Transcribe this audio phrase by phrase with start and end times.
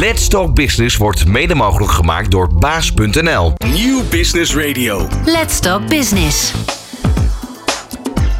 [0.00, 3.52] Let's Talk Business wordt mede mogelijk gemaakt door baas.nl.
[3.72, 5.06] Nieuw Business Radio.
[5.24, 6.52] Let's Talk Business.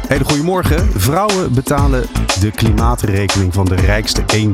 [0.07, 0.89] Hele goedemorgen.
[0.95, 2.05] Vrouwen betalen
[2.39, 4.51] de klimaatrekening van de rijkste 1%.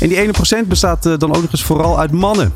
[0.00, 0.26] En die
[0.64, 2.54] 1% bestaat eh, dan ook nog eens vooral uit mannen.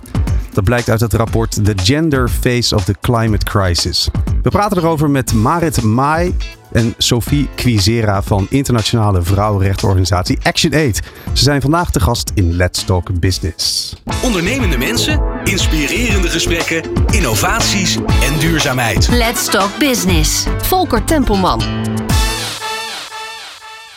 [0.52, 4.08] Dat blijkt uit het rapport The Gender Face of the Climate Crisis.
[4.42, 6.36] We praten erover met Marit Mai
[6.74, 11.02] en Sophie Quizera van internationale vrouwenrechtenorganisatie ActionAid.
[11.32, 13.94] Ze zijn vandaag te gast in Let's Talk Business.
[14.22, 19.08] Ondernemende mensen, inspirerende gesprekken, innovaties en duurzaamheid.
[19.08, 20.46] Let's Talk Business.
[20.58, 21.62] Volker Tempelman.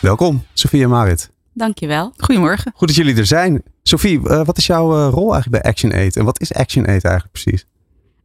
[0.02, 1.30] Welkom, Sophie en Marit.
[1.54, 2.14] Dankjewel.
[2.18, 2.72] Goedemorgen.
[2.76, 3.64] Goed dat jullie er zijn.
[3.84, 7.32] Sophie, eh, wat is jouw eh, rol eigenlijk bij ActionAid en wat is ActionAid eigenlijk
[7.32, 7.66] precies?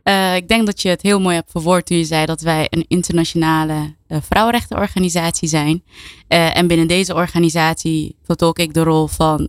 [0.04, 2.66] Uh, ik denk dat je het heel mooi hebt verwoord toen je zei dat wij
[2.70, 5.82] een internationale uh, vrouwenrechtenorganisatie zijn.
[6.28, 9.48] Uh, en binnen deze organisatie vertolk ik de rol van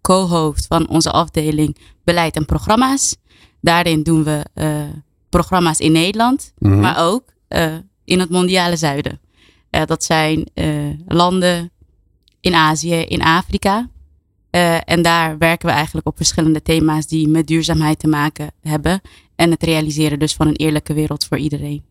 [0.00, 3.16] co-hoofd van onze afdeling beleid en programma's.
[3.60, 4.44] Daarin doen we
[5.28, 6.80] programma's in Nederland, Mhm.
[6.80, 7.24] maar ook
[8.04, 9.20] in het mondiale zuiden.
[9.70, 10.50] dat zijn
[11.06, 11.70] landen
[12.40, 13.88] in Azië, in Afrika.
[14.50, 19.00] Uh, en daar werken we eigenlijk op verschillende thema's die met duurzaamheid te maken hebben.
[19.36, 21.82] En het realiseren dus van een eerlijke wereld voor iedereen.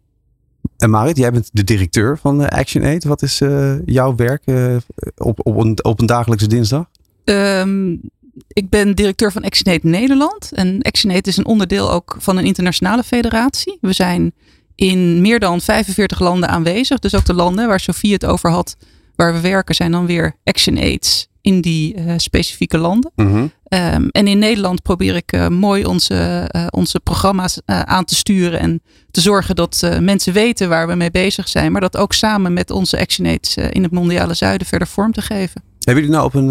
[0.77, 3.03] En Marit, jij bent de directeur van ActionAid.
[3.03, 4.75] Wat is uh, jouw werk uh,
[5.17, 6.85] op, op, een, op een dagelijkse dinsdag?
[7.23, 8.01] Um,
[8.47, 10.51] ik ben directeur van ActionAid Nederland.
[10.51, 13.77] En ActionAid is een onderdeel ook van een internationale federatie.
[13.81, 14.33] We zijn
[14.75, 16.99] in meer dan 45 landen aanwezig.
[16.99, 18.77] Dus ook de landen waar Sofie het over had,
[19.15, 23.11] waar we werken, zijn dan weer ActionAids in die uh, specifieke landen.
[23.15, 23.51] Mm -hmm.
[23.69, 28.59] um, en in Nederland probeer ik uh, mooi onze, uh, onze programma's aan te sturen
[28.59, 32.53] en te zorgen dat mensen weten waar we mee bezig zijn, maar dat ook samen
[32.53, 35.63] met onze ActionAids in het mondiale zuiden verder vorm te geven.
[35.79, 36.49] Hebben jullie nou op een,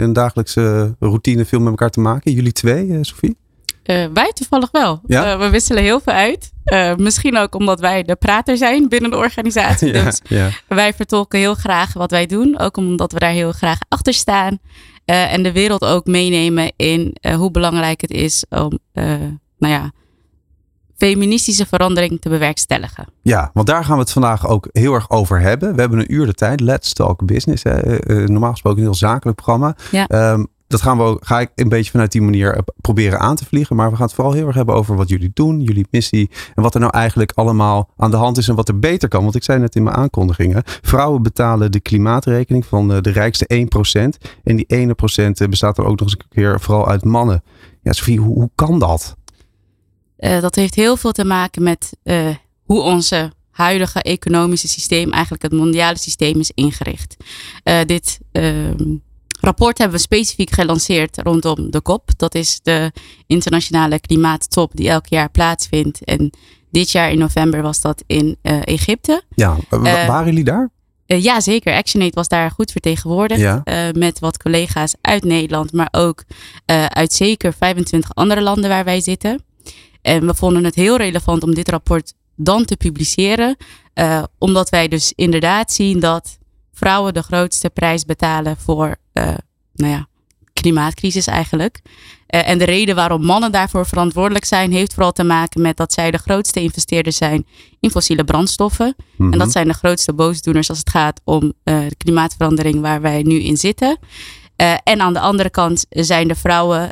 [0.00, 2.32] een dagelijkse routine veel met elkaar te maken?
[2.32, 3.36] Jullie twee, Sophie?
[3.94, 5.00] Wij toevallig wel.
[5.06, 5.38] Ja?
[5.38, 6.52] we wisselen heel veel uit.
[6.64, 9.92] Uh, misschien ook omdat wij de prater zijn binnen de organisatie.
[9.94, 10.50] ja, dus ja.
[10.66, 12.58] wij vertolken heel graag wat wij doen.
[12.58, 14.58] Ook omdat we daar heel graag achter staan.
[15.04, 18.78] En de wereld ook meenemen in hoe belangrijk het is om,
[19.58, 19.90] nou ja,
[20.96, 23.06] feministische verandering te bewerkstelligen.
[23.22, 25.74] Ja, want daar gaan we het vandaag ook heel erg over hebben.
[25.74, 26.60] We hebben een uur de tijd.
[26.60, 27.62] Let's Talk Business.
[28.06, 29.76] normaal gesproken een heel zakelijk programma.
[29.90, 30.32] Ja.
[30.32, 33.76] Um, dat gaan we ga ik een beetje vanuit die manier proberen aan te vliegen.
[33.76, 36.30] Maar we gaan het vooral heel erg hebben over wat jullie doen, jullie missie.
[36.54, 39.22] En wat er nou eigenlijk allemaal aan de hand is en wat er beter kan.
[39.22, 40.62] Want ik zei net in mijn aankondigingen.
[40.64, 43.68] Vrouwen betalen de klimaatrekening van de rijkste
[44.24, 44.28] 1%.
[44.44, 44.66] En die
[45.44, 47.42] 1% bestaat er ook nog eens een keer vooral uit mannen.
[47.82, 49.16] Ja, Sophie, hoe, kan dat?
[50.16, 51.96] Dat heeft heel veel te maken met
[52.62, 57.16] hoe onze huidige economische systeem, eigenlijk het mondiale systeem, is ingericht.
[57.86, 58.18] Dit
[59.40, 62.10] rapport hebben we specifiek gelanceerd rondom de COP.
[62.16, 62.92] Dat is de
[63.26, 66.04] internationale klimaattop die elk jaar plaatsvindt.
[66.04, 66.30] En
[66.70, 69.22] dit jaar in november was dat in uh, Egypte.
[69.34, 70.70] Ja, uh, waren jullie daar?
[71.06, 71.74] Uh, ja, zeker.
[71.74, 73.40] ActionAid was daar goed vertegenwoordigd.
[73.40, 73.62] Ja.
[73.92, 76.24] met wat collega's uit Nederland, maar ook
[76.88, 79.42] uit zeker 25 andere landen waar wij zitten.
[80.02, 83.56] En we vonden het heel relevant om dit rapport dan te publiceren.
[84.38, 86.37] omdat wij dus inderdaad zien dat
[86.78, 89.24] vrouwen de grootste prijs betalen voor, uh,
[89.74, 90.06] nou ja,
[90.52, 91.80] klimaatcrisis eigenlijk.
[91.84, 95.92] Uh, en de reden waarom mannen daarvoor verantwoordelijk zijn, heeft vooral te maken met dat
[95.92, 97.46] zij de grootste investeerders zijn
[97.80, 98.94] in fossiele brandstoffen.
[99.16, 99.32] Mhm.
[99.32, 101.52] En dat zijn de grootste boosdoeners als het gaat om uh,
[101.88, 103.98] de klimaatverandering waar wij nu in zitten.
[104.84, 106.88] en aan de andere kant zijn de vrouwen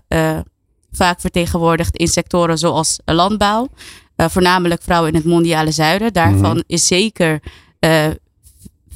[0.91, 3.69] vaak vertegenwoordigd in sectoren zoals landbouw.
[4.17, 6.13] voornamelijk vrouwen in het mondiale zuiden.
[6.13, 6.63] Daarvan Mhm.
[6.67, 7.41] is zeker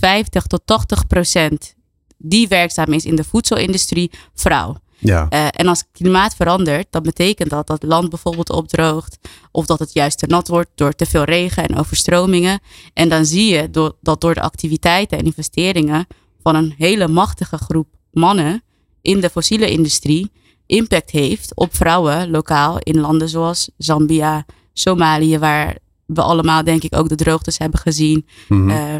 [0.00, 1.74] 50 tot 80 procent
[2.16, 4.76] die werkzaam is in de voedselindustrie, vrouw.
[4.98, 5.26] Ja.
[5.30, 9.18] Uh, en als het klimaat verandert, dan betekent dat dat land bijvoorbeeld opdroogt.
[9.50, 12.60] Of dat het juist te nat wordt door te veel regen en overstromingen.
[12.94, 16.06] En dan zie je door, dat door de activiteiten en investeringen
[16.42, 18.62] van een hele machtige groep mannen
[19.02, 20.30] in de fossiele industrie
[20.66, 25.76] impact heeft op vrouwen lokaal in landen zoals Zambia, Somalië, waar
[26.06, 28.26] we allemaal denk ik ook de droogtes hebben gezien.
[28.48, 28.70] Mhm.
[28.70, 28.94] Uh,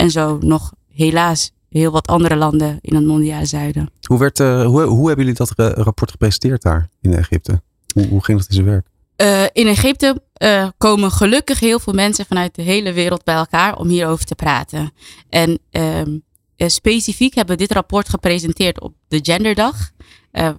[0.00, 3.90] en zo nog helaas heel wat andere landen in het mondiale zuiden.
[4.02, 7.62] Hoe, werd, uh, hoe, hoe hebben jullie dat rapport gepresenteerd daar in Egypte?
[7.94, 8.86] Hoe, hoe ging dat in zijn werk?
[9.16, 13.76] Uh, in Egypte uh, komen gelukkig heel veel mensen vanuit de hele wereld bij elkaar
[13.76, 14.92] om hierover te praten.
[15.28, 15.60] En
[16.56, 19.90] specifiek hebben we dit rapport gepresenteerd op de Genderdag.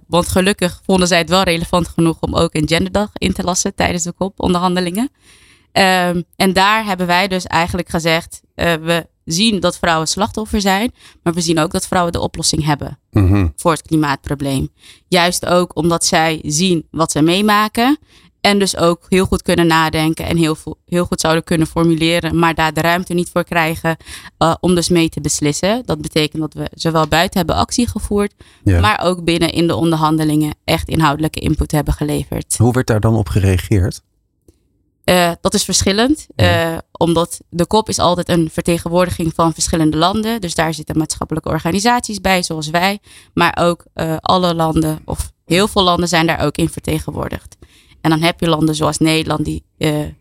[0.06, 3.74] want gelukkig vonden zij het wel relevant genoeg om ook een Genderdag in te lassen
[3.74, 5.10] tijdens de COP-onderhandelingen.
[5.72, 10.92] Um, en daar hebben wij dus eigenlijk gezegd, we zien dat vrouwen slachtoffer zijn,
[11.22, 13.46] maar we zien ook dat vrouwen de oplossing hebben Mhm.
[13.56, 14.68] voor het klimaatprobleem.
[15.08, 17.98] Juist ook omdat zij zien wat ze meemaken.
[18.40, 22.54] En dus ook heel goed kunnen nadenken en heel, heel goed zouden kunnen formuleren, maar
[22.54, 23.96] daar de ruimte niet voor krijgen
[24.38, 25.82] eh, om dus mee te beslissen.
[25.86, 28.34] Dat betekent dat we zowel buiten hebben actie gevoerd,
[28.64, 28.80] Ja.
[28.80, 32.56] maar ook binnen in de onderhandelingen echt inhoudelijke input hebben geleverd.
[32.58, 34.00] Hoe werd daar dan op gereageerd?
[35.04, 36.72] Eh, dat is verschillend, Ja.
[36.72, 40.40] eh, omdat de kop is altijd een vertegenwoordiging van verschillende landen.
[40.40, 42.98] Dus daar zitten maatschappelijke organisaties bij, zoals wij.
[43.34, 47.56] Maar ook eh, alle landen, of heel veel landen zijn daar ook in vertegenwoordigd.
[48.00, 49.64] En dan heb je landen zoals Nederland die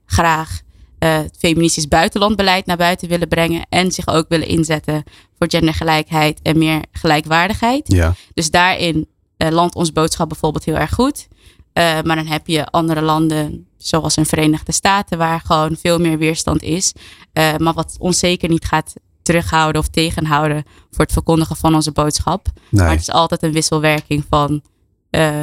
[0.05, 0.61] graag
[0.99, 3.65] het feministisch buitenlandbeleid naar buiten willen brengen.
[3.69, 5.03] En zich ook willen inzetten
[5.37, 7.91] voor gendergelijkheid en meer gelijkwaardigheid.
[7.91, 8.13] Ja.
[8.33, 9.07] Dus daarin
[9.37, 11.27] landt ons boodschap bijvoorbeeld heel erg goed.
[11.73, 16.17] Eh, maar dan heb je andere landen, zoals in Verenigde Staten, waar gewoon veel meer
[16.17, 16.93] weerstand is.
[17.33, 21.91] Eh, maar wat ons zeker niet gaat terughouden of tegenhouden voor het verkondigen van onze
[21.91, 22.47] boodschap.
[22.69, 24.61] Maar het is altijd een wisselwerking van
[25.09, 25.41] eh,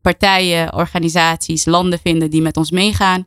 [0.00, 3.26] partijen, organisaties, landen vinden die met ons meegaan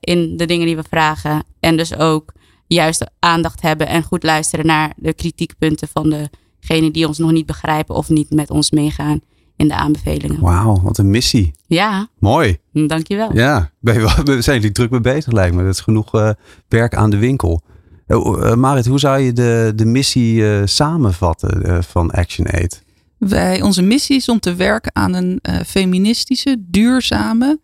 [0.00, 1.44] in de dingen die we vragen.
[1.60, 2.32] En dus ook
[2.66, 6.28] juist aandacht hebben en goed luisteren naar de kritiekpunten van
[6.60, 9.20] degenen die ons nog niet begrijpen of niet met ons meegaan
[9.56, 10.40] in de aanbevelingen.
[10.40, 11.54] Wauw, wat een missie.
[11.66, 12.58] Ja, Mooi.
[12.72, 13.34] dankjewel.
[13.34, 15.62] Ja, ben je wel- we zijn jullie druk mee bezig lijkt me.
[15.64, 16.30] Dat is genoeg eh,
[16.68, 17.62] werk aan de winkel.
[18.06, 18.16] Eh,
[18.50, 22.84] eh, Marit, hoe zou je de, de missie eh, samenvatten eh, van ActionAid?
[23.18, 27.60] Wij, onze missie is om te werken aan een eh, feministische, duurzame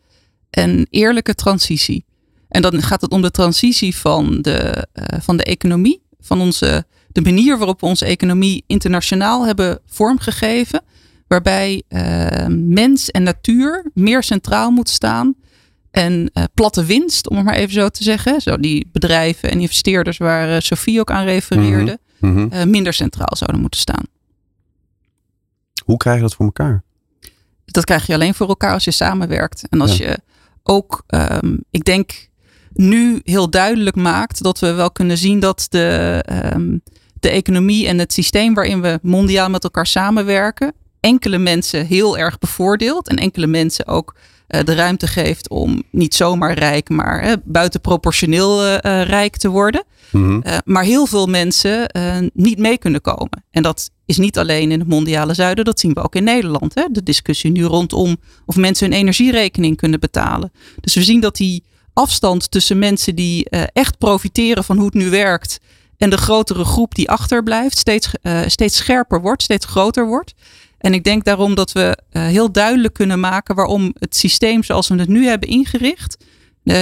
[0.50, 2.04] en eerlijke transitie.
[2.48, 6.84] En dan gaat het om de transitie van de, eh, van de economie, van onze,
[7.12, 10.82] de manier waarop we onze economie internationaal hebben vormgegeven,
[11.26, 15.34] waarbij eh, mens en natuur meer centraal moet staan.
[15.90, 19.60] En eh, platte winst, om het maar even zo te zeggen, zo die bedrijven en
[19.60, 22.46] investeerders waar eh, Sophie ook aan refereerde, Mhm.
[22.50, 24.04] eh, minder centraal zouden moeten staan.
[25.84, 26.82] Hoe krijg je dat voor elkaar?
[27.64, 29.68] dat krijg je alleen voor elkaar als je samenwerkt.
[29.68, 30.06] En als Ja.
[30.08, 30.18] je
[30.62, 32.28] ook, ehm, ik denk,
[32.72, 36.78] nu heel duidelijk maakt dat we wel kunnen zien dat de, ehm,
[37.20, 40.72] de economie en het systeem waarin we mondiaal met elkaar samenwerken,
[41.02, 44.14] enkele mensen heel erg bevoordeelt en enkele mensen ook
[44.52, 49.84] eh, de ruimte geeft om niet zomaar rijk, maar eh, buitenproportioneel eh, rijk te worden.
[50.10, 50.40] Mhm.
[50.46, 53.44] Uh, maar heel veel mensen uh, niet mee kunnen komen.
[53.50, 56.74] En dat is niet alleen in het mondiale zuiden, dat zien we ook in Nederland.
[56.74, 56.84] Hè?
[56.90, 58.16] De discussie nu rondom
[58.46, 60.52] of mensen hun energierekening kunnen betalen.
[60.80, 65.10] Dus we zien dat die afstand tussen mensen die echt profiteren van hoe het nu
[65.10, 65.60] werkt.
[65.96, 68.10] En de grotere groep die achterblijft, steeds,
[68.46, 70.34] steeds scherper wordt, steeds groter wordt.
[70.82, 74.94] En ik denk daarom dat we heel duidelijk kunnen maken waarom het systeem zoals we
[74.94, 76.16] het nu hebben ingericht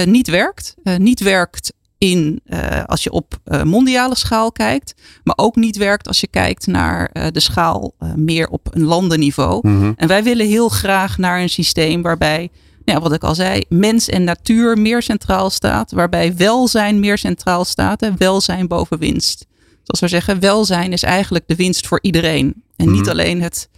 [0.05, 0.75] niet werkt.
[0.97, 1.71] niet werkt
[2.01, 6.27] in uh, als je op uh, mondiale schaal kijkt, maar ook niet werkt als je
[6.27, 9.59] kijkt naar uh, de schaal meer op een landenniveau.
[9.61, 9.73] Mhm.
[9.73, 9.93] Mm -hmm.
[9.97, 12.49] En wij willen heel graag naar een systeem waarbij,
[12.85, 17.65] ja, wat ik al zei, mens en natuur meer centraal staat, waarbij welzijn meer centraal
[17.65, 19.45] staat en welzijn boven winst.
[19.83, 22.45] Zoals we zeggen, welzijn is eigenlijk de winst voor iedereen
[22.75, 22.93] en mm -hmm.
[22.93, 23.69] niet alleen het,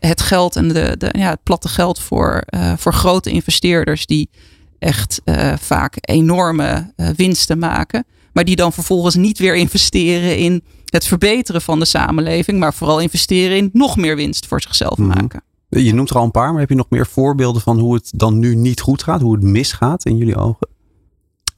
[0.00, 2.44] het geld en de, de, ja, het platte geld voor,
[2.76, 4.30] voor grote investeerders die
[4.78, 8.04] echt uh, vaak enorme uh, winsten maken.
[8.32, 12.58] Maar die dan vervolgens niet weer investeren in het verbeteren van de samenleving.
[12.58, 15.08] Maar vooral investeren in nog meer winst voor zichzelf Mhm.
[15.08, 15.42] maken.
[15.68, 18.10] Je noemt er al een paar, maar heb je nog meer voorbeelden van hoe het
[18.14, 19.20] dan nu niet goed gaat?
[19.20, 20.68] Hoe het misgaat in jullie ogen?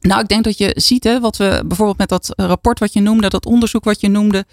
[0.00, 3.00] Nou, ik denk dat je ziet, hè, wat we bijvoorbeeld met dat rapport wat je
[3.00, 4.44] noemde, dat onderzoek wat je noemde,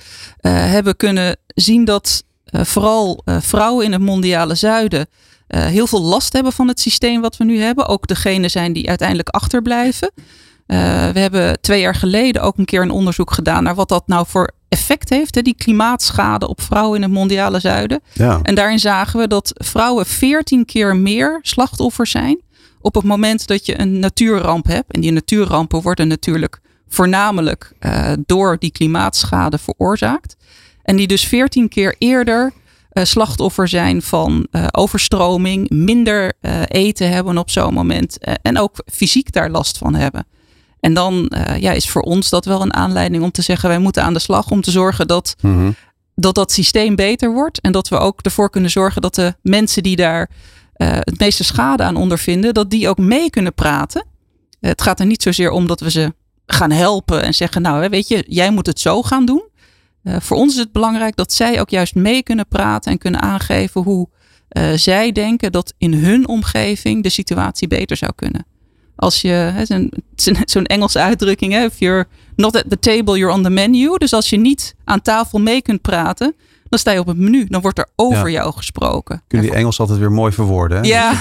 [0.41, 5.07] hebben kunnen zien dat vooral uh, vrouwen in het mondiale zuiden
[5.49, 7.87] uh, heel veel last hebben van het systeem wat we nu hebben.
[7.87, 10.11] Ook degene zijn die uiteindelijk achterblijven.
[10.15, 10.77] Uh,
[11.09, 14.25] we hebben twee jaar geleden ook een keer een onderzoek gedaan naar wat dat nou
[14.27, 15.35] voor effect heeft.
[15.35, 18.01] Hè, die klimaatschade op vrouwen in het mondiale zuiden.
[18.13, 18.39] Ja.
[18.43, 22.41] En daarin zagen we dat vrouwen 14 keer meer slachtoffer zijn
[22.81, 24.91] op het moment dat je een natuurramp hebt.
[24.91, 30.35] En die natuurrampen worden natuurlijk voornamelijk uh, door die klimaatschade veroorzaakt.
[30.89, 32.53] En die dus 14 keer eerder
[32.93, 38.83] uh, slachtoffer zijn van uh, overstroming, minder uh, eten hebben op zo'n moment en ook
[38.85, 40.27] fysiek daar last van hebben.
[40.79, 44.03] En dan ja, is voor ons dat wel een aanleiding om te zeggen: wij moeten
[44.03, 45.75] aan de slag om te zorgen dat, Mm -hmm.
[46.15, 47.61] dat dat systeem beter wordt.
[47.61, 50.29] En dat we ook ervoor kunnen zorgen dat de mensen die daar
[50.73, 54.05] het meeste schade aan ondervinden, dat die ook mee kunnen praten.
[54.59, 56.13] het gaat er niet zozeer om dat we ze
[56.45, 59.49] gaan helpen en zeggen: Nou, weet je, jij moet het zo gaan doen.
[60.03, 63.21] Uh, voor ons is het belangrijk dat zij ook juist mee kunnen praten en kunnen
[63.21, 64.07] aangeven hoe
[64.49, 68.45] uh, zij denken dat in hun omgeving de situatie beter zou kunnen.
[68.95, 69.65] Als je,
[70.45, 73.97] zo'n Engelse uitdrukking, hè, if you're not at the table, you're on the menu.
[73.97, 76.35] Dus als je niet aan tafel mee kunt praten,
[76.69, 77.45] dan sta je op het menu.
[77.45, 79.21] Dan wordt er over jou gesproken.
[79.27, 80.77] Kunnen die Engels altijd weer mooi verwoorden.
[80.77, 80.87] Hè?
[80.87, 81.13] Ja.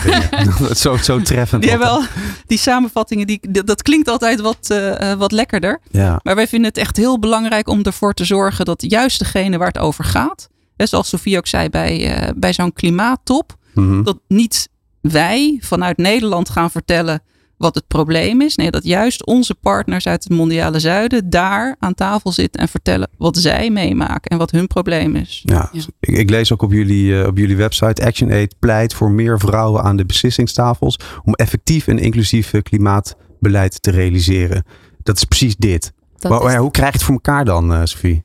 [0.60, 1.62] Dat is zo, zo treffend.
[1.62, 2.14] Die, hebben altijd.
[2.14, 5.80] wel, die samenvattingen, die, dat dat klinkt altijd wat, eh, eh, wat lekkerder.
[5.90, 6.20] Ja.
[6.22, 9.66] Maar wij vinden het echt heel belangrijk om ervoor te zorgen dat juist degene waar
[9.66, 14.02] het over gaat, hè, zoals Sofie ook zei bij, eh, bij zo'n klimaattop, Mhm.
[14.02, 14.68] dat niet
[15.00, 17.22] wij vanuit Nederland gaan vertellen
[17.58, 18.54] wat het probleem is.
[18.56, 23.08] Nee, dat juist onze partners uit het mondiale zuiden daar aan tafel zitten en vertellen
[23.18, 25.42] wat zij meemaken en wat hun probleem is.
[25.44, 25.80] Ja, Ja.
[26.00, 29.82] Ik, ik lees ook op jullie, eh, op jullie website ActionAid pleit voor meer vrouwen
[29.82, 34.64] aan de beslissingstafels om effectief en inclusief eh, klimaatbeleid te realiseren.
[35.02, 35.92] Dat is precies dit.
[36.16, 38.24] Dat Maar, is- hoe krijg je het voor elkaar dan, eh Sophie?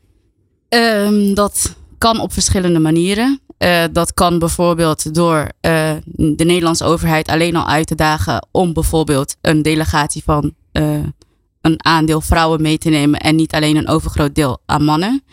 [0.70, 3.40] Ehm, dat kan op verschillende manieren.
[3.58, 8.74] Eh, dat kan bijvoorbeeld door eh, de Nederlandse overheid alleen al uit te dagen om
[8.74, 11.04] bijvoorbeeld een delegatie van eh,
[11.62, 15.24] een aandeel vrouwen mee te nemen en niet alleen een overgroot deel aan mannen.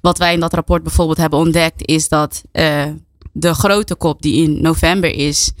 [0.00, 2.42] Wat wij in dat rapport bijvoorbeeld hebben ontdekt is dat
[3.32, 5.52] de grote kop die in november is,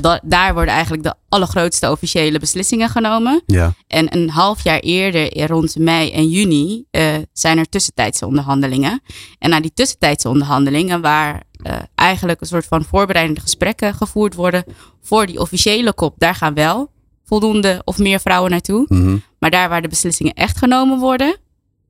[0.00, 3.42] da- daar worden eigenlijk de allergrootste officiële beslissingen genomen.
[3.46, 3.72] Ja.
[3.86, 9.00] En een half jaar eerder, eh, rond mei en juni, eh, zijn er tussentijdse onderhandelingen.
[9.38, 14.64] En na die tussentijdse onderhandelingen, waar eh, eigenlijk een soort van voorbereidende gesprekken gevoerd worden
[15.02, 16.90] voor die officiële kop, daar gaan wel
[17.24, 18.84] voldoende of meer vrouwen naartoe.
[18.88, 19.16] Mhm.
[19.38, 21.36] Maar daar waar de beslissingen echt genomen worden,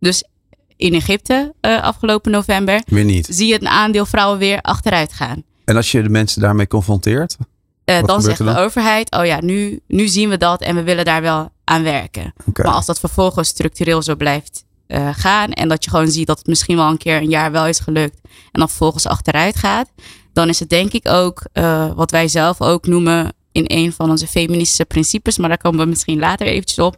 [0.00, 0.24] dus
[0.76, 3.26] in Egypte eh, afgelopen november, Weer niet.
[3.30, 5.42] zie je het aandeel vrouwen weer achteruit gaan.
[5.64, 7.36] En als je de mensen daarmee confronteert?
[7.87, 11.05] Eh, dan zegt de overheid, oh ja, nu, nu zien we dat en we willen
[11.05, 12.33] daar wel aan werken.
[12.55, 16.38] Maar als dat vervolgens structureel zo blijft eh, gaan en dat je gewoon ziet dat
[16.38, 19.93] het misschien wel een keer een jaar wel is gelukt en dan vervolgens achteruit gaat,
[20.33, 24.11] dan is het denk ik ook eh, wat wij zelf ook noemen in een van
[24.11, 26.97] onze feministische principes, maar daar komen we misschien later eventjes op.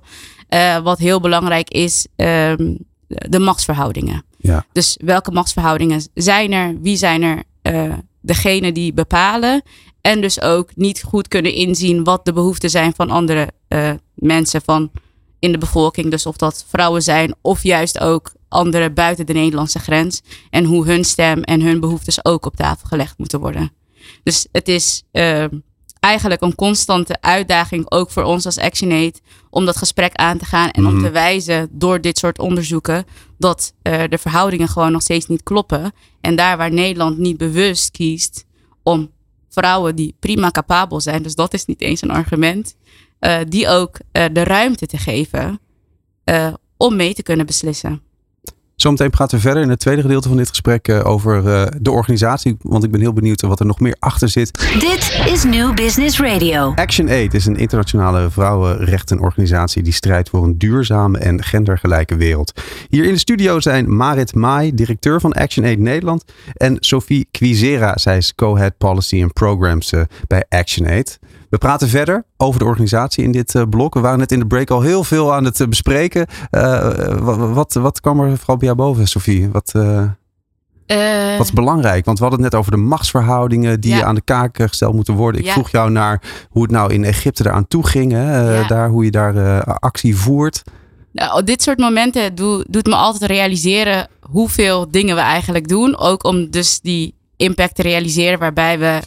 [0.82, 2.74] wat heel belangrijk is, ehm,
[3.06, 4.24] de machtsverhoudingen.
[4.36, 4.66] Ja.
[4.72, 6.80] Dus welke machtsverhoudingen zijn er?
[6.80, 7.42] Wie zijn er
[8.20, 9.62] degene die bepalen?
[10.08, 14.62] En dus ook niet goed kunnen inzien wat de behoeften zijn van andere eh, mensen
[14.62, 14.90] van
[15.38, 16.10] in de bevolking.
[16.10, 20.22] Dus of dat vrouwen zijn of juist ook anderen buiten de Nederlandse grens.
[20.50, 23.72] En hoe hun stem en hun behoeftes ook op tafel gelegd moeten worden.
[24.22, 25.44] Dus het is eh,
[26.00, 30.70] eigenlijk een constante uitdaging ook voor ons als ActionAid om dat gesprek aan te gaan
[30.70, 31.04] en om Mhm.
[31.04, 33.04] te wijzen door dit soort onderzoeken
[33.38, 35.92] dat eh, de verhoudingen gewoon nog steeds niet kloppen.
[36.20, 38.44] En daar waar Nederland niet bewust kiest
[38.82, 39.10] om
[39.48, 42.76] vrouwen die prima capabel zijn, dus dat is niet eens een argument,
[43.18, 45.60] eh, die ook eh, de ruimte te geven
[46.24, 48.02] eh, om mee te kunnen beslissen.
[48.78, 51.90] Zometeen praten we verder in het tweede gedeelte van dit gesprek eh, over eh, de
[51.90, 52.56] organisatie.
[52.62, 54.58] Want ik ben heel benieuwd wat er nog meer achter zit.
[54.80, 56.72] Dit is New Business Radio.
[56.74, 62.52] ActionAid is een internationale vrouwenrechtenorganisatie die strijdt voor een duurzame en gendergelijke wereld.
[62.88, 68.16] Hier in de studio zijn Marit Maai, directeur van ActionAid Nederland, en Sophie Quizera, zij
[68.16, 71.18] is co-head policy and programs eh, bij ActionAid.
[71.50, 73.94] We praten verder over de organisatie in dit eh, blok.
[73.94, 76.26] We waren net in de break al heel veel aan het eh, bespreken.
[76.50, 77.18] Eh,
[77.52, 79.48] wat, wat, kwam er vooral bij jou boven, Sophie?
[79.50, 79.72] Wat,
[81.36, 82.04] wat is belangrijk?
[82.04, 84.04] Want we hadden het net over de machtsverhoudingen die Ja.
[84.04, 85.40] aan de kaak gesteld moeten worden.
[85.40, 85.52] Ik Ja.
[85.52, 88.12] vroeg jou naar hoe het nou in Egypte eraan toe ging.
[88.12, 88.54] Hè?
[88.58, 88.66] Ja.
[88.66, 90.62] daar, hoe je daar actie voert.
[91.12, 95.98] Nou, dit soort momenten doe- doet me altijd realiseren hoeveel dingen we eigenlijk doen.
[95.98, 99.00] Ook om dus die impact te realiseren waarbij we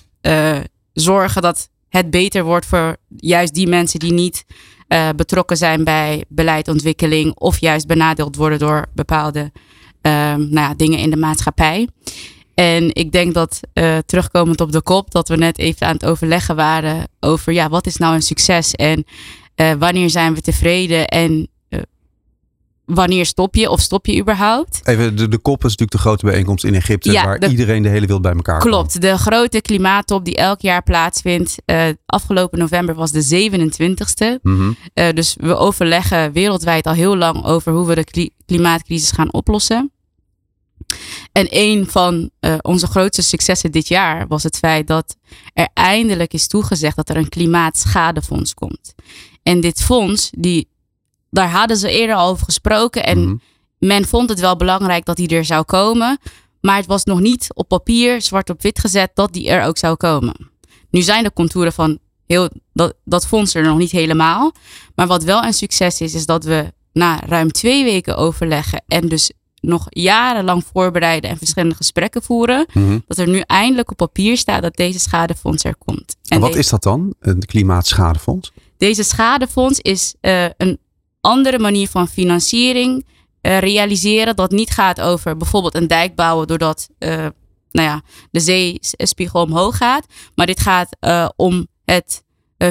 [0.93, 4.45] zorgen dat het beter wordt voor juist die mensen die niet
[4.88, 9.51] eh, betrokken zijn bij beleidontwikkeling of juist benadeeld worden door bepaalde
[10.01, 11.88] ehm, nou ja, dingen in de maatschappij.
[12.53, 16.05] En ik denk dat eh, terugkomend op de kop, dat we net even aan het
[16.05, 19.05] overleggen waren over ja, wat is nou een succes en
[19.55, 21.48] eh, wanneer zijn we tevreden en
[22.93, 24.79] wanneer stop je of stop je überhaupt?
[24.83, 27.12] Even, de, de kop is natuurlijk de grote bijeenkomst in Egypte.
[27.12, 28.71] Ja, waar de- iedereen de hele wereld bij elkaar komt.
[28.74, 31.55] Klopt, de grote klimaattop die elk jaar plaatsvindt.
[31.65, 34.39] eh, afgelopen november was de 27ste.
[34.41, 34.71] Mhm.
[34.93, 39.33] Eh, dus we overleggen wereldwijd al heel lang over hoe we de kli- klimaatcrisis gaan
[39.33, 39.91] oplossen.
[41.31, 45.15] En een van eh, onze grootste successen dit jaar was het feit dat
[45.53, 48.93] er eindelijk is toegezegd dat er een klimaatschadefonds komt.
[49.43, 50.69] En dit fonds, die,
[51.32, 53.04] daar hadden ze eerder al over gesproken.
[53.06, 53.36] En Mhm.
[53.78, 56.18] men vond het wel belangrijk dat die er zou komen.
[56.62, 59.78] Maar het was nog niet op papier, zwart op wit gezet, dat die er ook
[59.78, 60.36] zou komen.
[60.90, 64.52] Nu zijn de contouren van heel, dat, dat fonds er nog niet helemaal.
[64.96, 69.08] Maar wat wel een succes is, is dat we na ruim twee weken overleggen en
[69.08, 73.00] dus nog jarenlang voorbereiden en verschillende gesprekken voeren, Mhm.
[73.08, 76.16] dat er nu eindelijk op papier staat dat deze schadefonds er komt.
[76.28, 77.14] En wat deze- is dat dan?
[77.20, 78.52] Een klimaatschadefonds?
[78.78, 80.80] deze schadefonds is uh, een
[81.22, 83.06] andere manier van financiering
[83.42, 84.36] uh, realiseren.
[84.36, 87.25] Dat niet gaat over bijvoorbeeld een dijk bouwen doordat uh,
[87.72, 88.01] nou ja,
[88.32, 90.06] de zeespiegel omhoog gaat.
[90.36, 90.98] Maar dit gaat
[91.36, 92.24] om het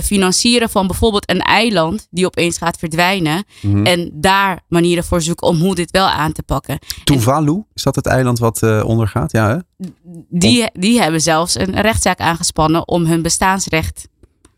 [0.03, 3.45] financieren van bijvoorbeeld een eiland die opeens gaat verdwijnen.
[3.63, 3.87] Mhm.
[3.87, 6.79] En daar manieren voor zoeken om hoe dit wel aan te pakken.
[7.05, 9.33] Tuvalu, is dat het eiland wat uh, ondergaat?
[9.33, 9.83] Ja, hè?
[10.29, 14.09] Die, die hebben zelfs een rechtszaak aangespannen om hun bestaansrecht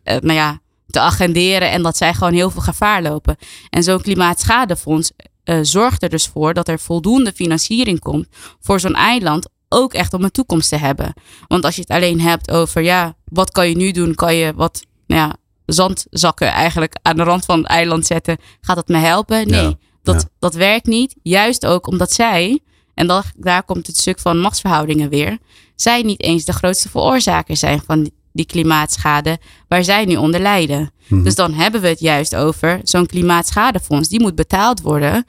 [0.04, 0.60] uh, nou ja,
[0.92, 1.70] te agenderen.
[1.70, 3.36] En dat zij gewoon heel veel gevaar lopen.
[3.70, 5.10] En zo'n klimaatschadefonds
[5.44, 8.26] uh, zorgt er dus voor dat er voldoende financiering komt
[8.60, 9.48] voor zo'n eiland.
[9.68, 11.14] Ook echt om een toekomst te hebben.
[11.48, 14.14] Want als je het alleen hebt over, ja, wat kan je nu doen?
[14.14, 18.36] Kan je wat, nou ja, zandzakken eigenlijk aan de rand van het eiland zetten?
[18.60, 19.48] Gaat dat me helpen?
[19.48, 20.28] Nee, Ja, dat, ja.
[20.38, 21.14] dat werkt niet.
[21.22, 22.60] Juist ook omdat zij,
[22.94, 25.38] en dat, daar komt het stuk van machtsverhoudingen weer,
[25.76, 30.90] zij niet eens de grootste veroorzaker zijn van die- klimaatschade waar zij nu onder lijden.
[31.08, 31.22] Mhm.
[31.22, 34.08] Dus dan hebben we het juist over zo'n klimaatschadefonds.
[34.08, 35.24] Die moet betaald worden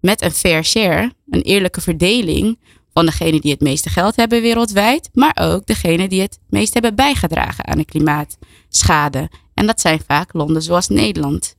[0.00, 2.58] met een fair share, een eerlijke verdeling
[2.92, 6.94] van degenen die het meeste geld hebben wereldwijd, maar ook degenen die het meest hebben
[6.94, 9.30] bijgedragen aan de klimaatschade.
[9.54, 11.54] En dat zijn vaak landen zoals Nederland,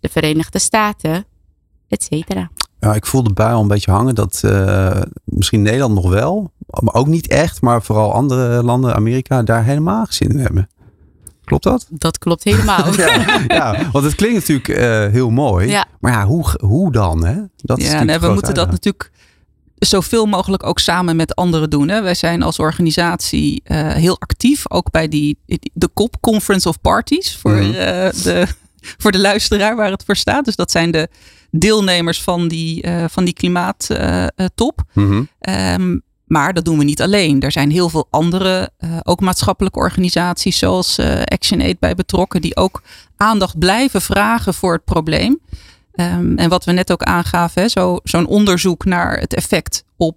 [0.00, 1.26] de Verenigde Staten,
[1.88, 2.50] et cetera.
[2.82, 6.52] Ja, ik voel de bui al een beetje hangen dat eh, misschien Nederland nog wel,
[6.66, 10.68] maar ook niet echt, maar vooral andere landen, Amerika, daar helemaal geen zin in hebben.
[11.44, 11.86] Klopt dat?
[11.90, 12.84] Dat klopt helemaal.
[12.96, 15.68] Ja, ja want het klinkt natuurlijk eh, heel mooi.
[15.68, 15.86] Ja.
[16.00, 17.24] Maar ja, hoe, hoe dan?
[17.24, 17.40] Hè?
[17.56, 19.10] Dat is ja, de we moeten dat natuurlijk
[19.74, 21.88] zoveel mogelijk ook samen met anderen doen.
[21.88, 22.02] Hè.
[22.02, 25.38] Wij zijn als organisatie eh, heel actief, ook bij die,
[25.72, 27.72] de COP, Conference of Parties, voor, Mhm.
[28.22, 28.46] de,
[28.98, 30.44] voor de luisteraar waar het voor staat.
[30.44, 31.08] Dus dat zijn de
[31.52, 34.82] deelnemers van die, eh, van die klimaattop.
[34.92, 35.22] Mhm.
[35.38, 37.40] Ehm, maar dat doen we niet alleen.
[37.40, 42.56] Er zijn heel veel andere, eh, ook maatschappelijke organisaties zoals eh, ActionAid bij betrokken, die
[42.56, 42.82] ook
[43.16, 45.40] aandacht blijven vragen voor het probleem.
[45.92, 50.16] Ehm, en wat we net ook aangaven, zo, zo'n onderzoek naar het effect op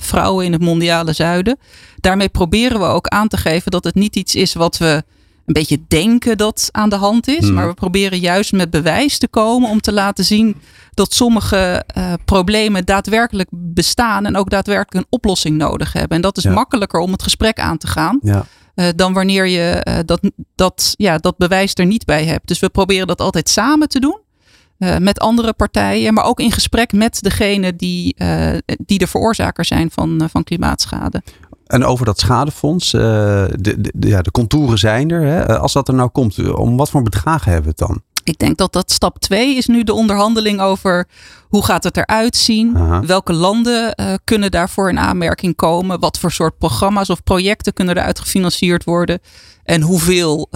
[0.00, 1.58] vrouwen in het mondiale zuiden.
[1.96, 5.04] Daarmee proberen we ook aan te geven dat het niet iets is wat we
[5.50, 7.44] een beetje denken dat aan de hand is.
[7.44, 7.54] Hmm.
[7.54, 10.56] Maar we proberen juist met bewijs te komen om te laten zien
[10.94, 16.16] dat sommige eh, problemen daadwerkelijk bestaan en ook daadwerkelijk een oplossing nodig hebben.
[16.16, 16.52] En dat is Ja.
[16.52, 18.44] makkelijker om het gesprek aan te gaan Ja.
[18.74, 20.20] eh, dan wanneer je eh, dat,
[20.54, 22.48] dat, ja, dat bewijs er niet bij hebt.
[22.48, 24.18] Dus we proberen dat altijd samen te doen.
[25.00, 28.16] met andere partijen, maar ook in gesprek met degene die,
[28.78, 31.22] die de veroorzaker zijn van, van klimaatschade.
[31.70, 33.00] En over dat schadefonds, eh,
[33.58, 35.22] de, ja, de contouren zijn er.
[35.22, 35.40] Hè?
[35.40, 38.02] Eh, Als dat er nou komt, om wat voor bedragen hebben we het dan?
[38.24, 41.08] Ik denk dat dat stap twee is nu de onderhandeling over
[41.48, 42.76] hoe gaat het eruit zien?
[42.76, 43.00] Aha.
[43.06, 46.00] Welke landen eh, kunnen daarvoor in aanmerking komen?
[46.00, 49.18] Wat voor soort programma's of projecten kunnen eruit gefinancierd worden?
[49.64, 50.48] En hoeveel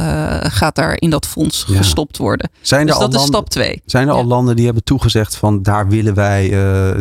[0.43, 1.77] gaat daar in dat fonds Ja.
[1.77, 2.51] gestopt worden?
[2.61, 3.83] Zijn er, Dus al, dat is landen, stap twee.
[3.87, 6.55] zijn er al landen die hebben toegezegd van daar willen wij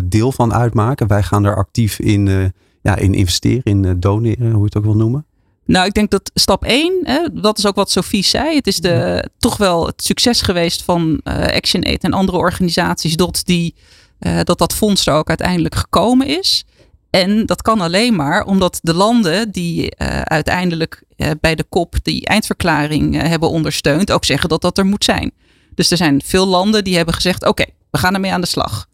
[0.06, 1.08] deel van uitmaken?
[1.08, 4.84] Wij gaan er actief in, ja, in investeren, in eh, doneren, hoe je het ook
[4.84, 5.26] wil noemen.
[5.66, 8.56] Nou, ik denk dat stap 1, hè, dat is ook wat Sophie zei.
[8.56, 13.42] Het is de, toch wel het succes geweest van eh ActionAid en andere organisaties dat,
[13.46, 13.76] die,
[14.20, 16.66] eh, dat dat fonds er ook uiteindelijk gekomen is.
[17.10, 21.04] En dat kan alleen maar omdat de landen die uiteindelijk
[21.40, 25.32] bij de kop die eindverklaring hebben ondersteund, ook zeggen dat dat er moet zijn.
[25.76, 28.88] Dus er zijn veel landen die hebben gezegd: oké, we gaan ermee aan de slag.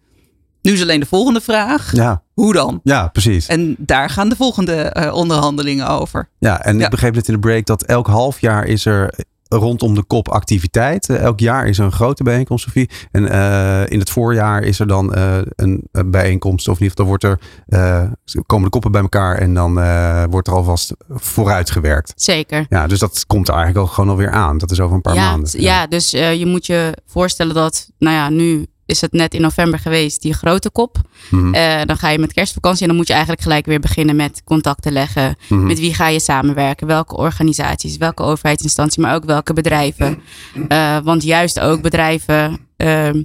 [0.61, 2.79] Nu is alleen de volgende vraag: Ja, hoe dan?
[2.83, 3.47] ja precies.
[3.47, 6.29] En daar gaan de volgende eh, onderhandelingen over.
[6.39, 6.83] Ja, en Ja.
[6.85, 9.13] ik begreep net in de break dat elk half jaar is er
[9.47, 11.09] rondom de kop activiteit.
[11.09, 12.89] Eh, elk jaar is er een grote bijeenkomst, Sofie.
[13.11, 16.67] En eh, in het voorjaar is er dan eh, een, een bijeenkomst.
[16.67, 19.79] Of in ieder geval, dan wordt er, eh, komen de koppen bij elkaar en dan
[19.79, 22.13] eh, wordt er alvast vooruit gewerkt.
[22.15, 22.65] Zeker.
[22.69, 24.57] Ja, dus dat komt er eigenlijk ook gewoon alweer aan.
[24.57, 25.49] Dat is over een paar ja, maanden.
[25.49, 29.33] t- Ja, dus eh, je moet je voorstellen dat, nou ja, nu is het net
[29.33, 30.97] in november geweest, die grote kop.
[31.29, 34.15] Mhm, Eh, dan ga je met kerstvakantie en dan moet je eigenlijk gelijk weer beginnen
[34.15, 35.35] met contacten leggen.
[35.49, 35.65] mhm.
[35.65, 36.87] Met wie ga je samenwerken?
[36.87, 37.97] Welke organisaties?
[37.97, 38.97] Welke overheidsinstanties?
[38.97, 40.21] Maar ook welke bedrijven?
[40.67, 43.23] Eh, want juist ook bedrijven ehm,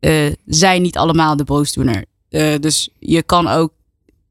[0.00, 2.04] eh, zijn niet allemaal de boosdoener.
[2.60, 3.72] Dus je kan ook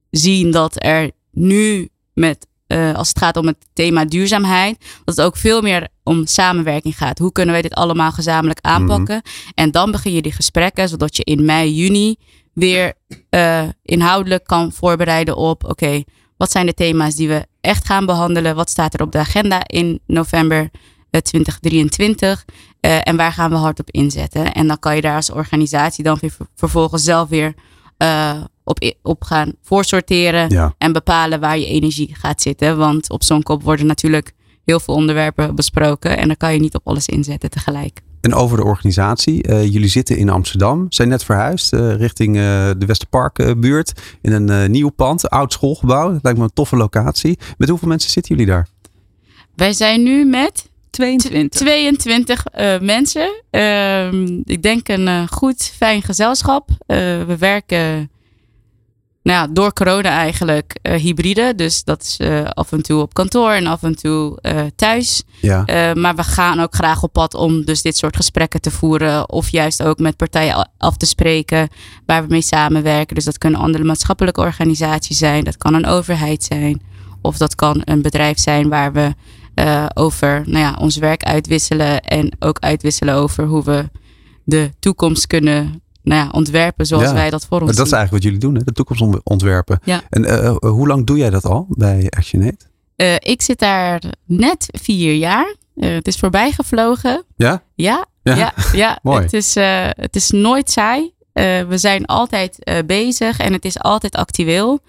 [0.09, 2.47] zien dat er nu met
[2.95, 7.19] als het gaat om het thema duurzaamheid, dat het ook veel meer om samenwerking gaat.
[7.19, 9.21] Hoe kunnen wij dit allemaal gezamenlijk aanpakken?
[9.53, 12.15] En dan begin je die gesprekken, zodat je in mei, juni
[12.53, 12.93] weer
[13.29, 16.03] eh, inhoudelijk kan voorbereiden op, oké,
[16.37, 18.55] wat zijn de thema's die we echt gaan behandelen?
[18.55, 20.69] Wat staat er op de agenda in november
[21.09, 22.45] eh, 2023?
[22.79, 24.53] Eh, en waar gaan we hard op inzetten?
[24.53, 27.53] En dan kan je daar als organisatie dan weer ver- vervolgens zelf weer
[27.97, 32.77] eh, op, op gaan voorsorteren Ja, en bepalen waar je energie gaat zitten.
[32.77, 34.33] Want op zo'n kop worden natuurlijk
[34.65, 36.17] heel veel onderwerpen besproken.
[36.17, 38.01] En dan kan je niet op alles inzetten tegelijk.
[38.21, 39.47] En over de organisatie.
[39.47, 42.41] Uh, jullie zitten in Amsterdam, zijn net verhuisd uh, richting uh,
[42.77, 43.93] de Westerparkbuurt.
[44.21, 46.11] in een nieuw pand, oud schoolgebouw.
[46.11, 47.37] Dat lijkt me een toffe locatie.
[47.57, 48.67] Met hoeveel mensen zitten jullie daar?
[49.55, 52.45] Wij zijn nu met 22, 22
[52.81, 53.43] mensen.
[53.49, 56.69] Ehm, ik denk een goed, fijn gezelschap.
[56.87, 58.09] we werken
[59.23, 61.53] nou ja, door corona eigenlijk uh, hybride.
[61.55, 65.23] Dus dat is uh, af en toe op kantoor en af en toe uh, thuis.
[65.41, 65.93] Ja.
[65.93, 69.29] maar we gaan ook graag op pad om dus dit soort gesprekken te voeren.
[69.29, 71.69] Of juist ook met partijen af te spreken
[72.05, 73.15] waar we mee samenwerken.
[73.15, 75.43] Dus dat kunnen andere maatschappelijke organisaties zijn.
[75.43, 76.81] Dat kan een overheid zijn.
[77.21, 79.13] Of dat kan een bedrijf zijn waar we
[79.93, 82.01] over nou ja, ons werk uitwisselen.
[82.01, 83.89] En ook uitwisselen over hoe we
[84.43, 88.23] de toekomst kunnen nou ja, ontwerpen zoals wij dat voor ons maar Dat is eigenlijk
[88.23, 88.63] wat jullie doen, hè?
[88.63, 89.79] de toekomst ontwerpen.
[89.83, 90.01] Ja.
[90.09, 92.67] En uh, hoe lang doe jij dat al bij ActionAid?
[92.97, 95.55] Uh, ik zit daar net vier jaar.
[95.75, 97.23] Uh, het is voorbij gevlogen.
[97.35, 97.63] Ja?
[97.75, 98.53] Ja, ja, ja.
[98.73, 98.99] ja.
[99.03, 99.21] Mooi.
[99.21, 99.55] Het, is,
[99.95, 101.11] het is nooit saai.
[101.67, 104.79] we zijn altijd bezig en het is altijd actueel.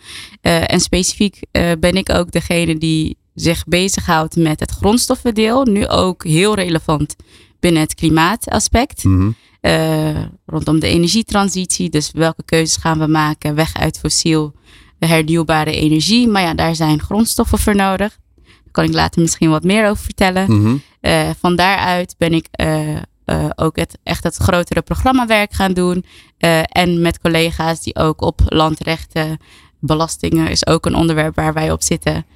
[0.41, 1.41] en specifiek
[1.79, 5.65] ben ik ook degene die zich bezighoudt met het grondstoffendeel.
[5.65, 7.17] Nu ook heel relevant
[7.61, 9.05] binnen het klimaataspect.
[9.05, 9.37] Mm -hmm.
[9.67, 11.91] Uh, rondom de energietransitie.
[11.91, 13.55] Dus welke keuzes gaan we maken?
[13.55, 14.55] Weg uit fossiel,
[14.99, 16.29] hernieuwbare energie.
[16.29, 18.19] Maar ja, daar zijn grondstoffen voor nodig.
[18.45, 20.51] Daar kan ik later misschien wat meer over vertellen.
[20.51, 20.83] Mm -hmm.
[21.01, 26.05] uh, van daaruit ben ik uh, ook het, echt het grotere programmawerk gaan doen.
[26.69, 29.39] en met collega's die ook op landrechten,
[29.81, 32.27] belastingen is ook een onderwerp waar wij op zitten.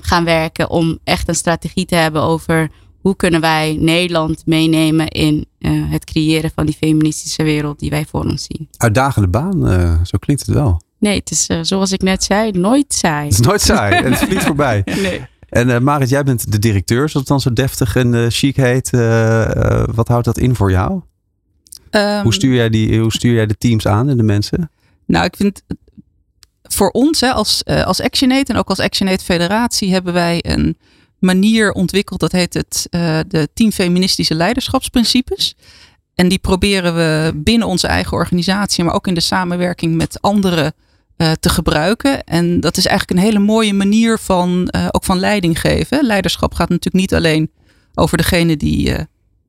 [0.00, 2.70] gaan werken om echt een strategie te hebben over
[3.08, 8.04] hoe kunnen wij Nederland meenemen in uh, het creëren van die feministische wereld die wij
[8.04, 8.68] voor ons zien.
[8.76, 10.82] Uitdagende baan, uh, zo klinkt het wel.
[10.98, 13.24] Nee, het is uh, zoals ik net zei, nooit saai.
[13.24, 14.82] Het is nooit saai en het vliegt voorbij.
[15.02, 15.26] Nee.
[15.48, 18.90] En Marit, jij bent de directeur, zoals het dan zo deftig en chic heet.
[19.94, 21.00] wat houdt dat in voor jou?
[21.90, 24.70] Um, hoe, stuur jij die, hoe stuur jij de teams aan en de mensen?
[25.06, 25.62] Nou, ik vind
[26.62, 30.76] voor ons hè, als, als ActionAid en ook als ActionAid Federatie hebben wij een
[31.18, 32.20] manier ontwikkeld.
[32.20, 35.54] Dat heet het uh, de Team Feministische Leiderschapsprincipes.
[36.14, 40.74] En die proberen we binnen onze eigen organisatie, maar ook in de samenwerking met anderen
[41.16, 42.24] uh, te gebruiken.
[42.24, 46.04] En dat is eigenlijk een hele mooie manier van uh, ook van leiding geven.
[46.04, 47.50] Leiderschap gaat natuurlijk niet alleen
[47.94, 48.94] over degene die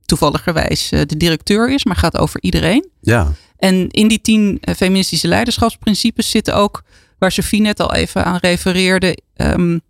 [0.06, 2.90] toevalligerwijs de directeur is, maar gaat over iedereen.
[3.02, 3.34] Ja.
[3.58, 6.84] En in die tien feministische leiderschapsprincipes zitten ook,
[7.18, 9.82] waar Sophie net al even aan refereerde, um,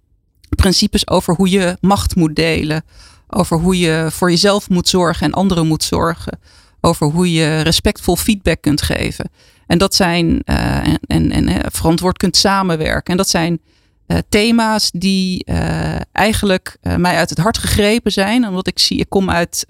[0.56, 2.84] principes over hoe je macht moet delen.
[3.30, 6.40] Over hoe je voor jezelf moet zorgen en anderen moet zorgen.
[6.82, 9.30] Over hoe je respectvol feedback kunt geven.
[9.68, 13.12] En dat zijn, uh, en, en, en verantwoord kunt samenwerken.
[13.12, 13.60] En dat zijn
[14.08, 18.48] uh, thema's die uh, eigenlijk mij uit het hart gegrepen zijn.
[18.48, 19.66] Omdat ik zie, ik kom uit,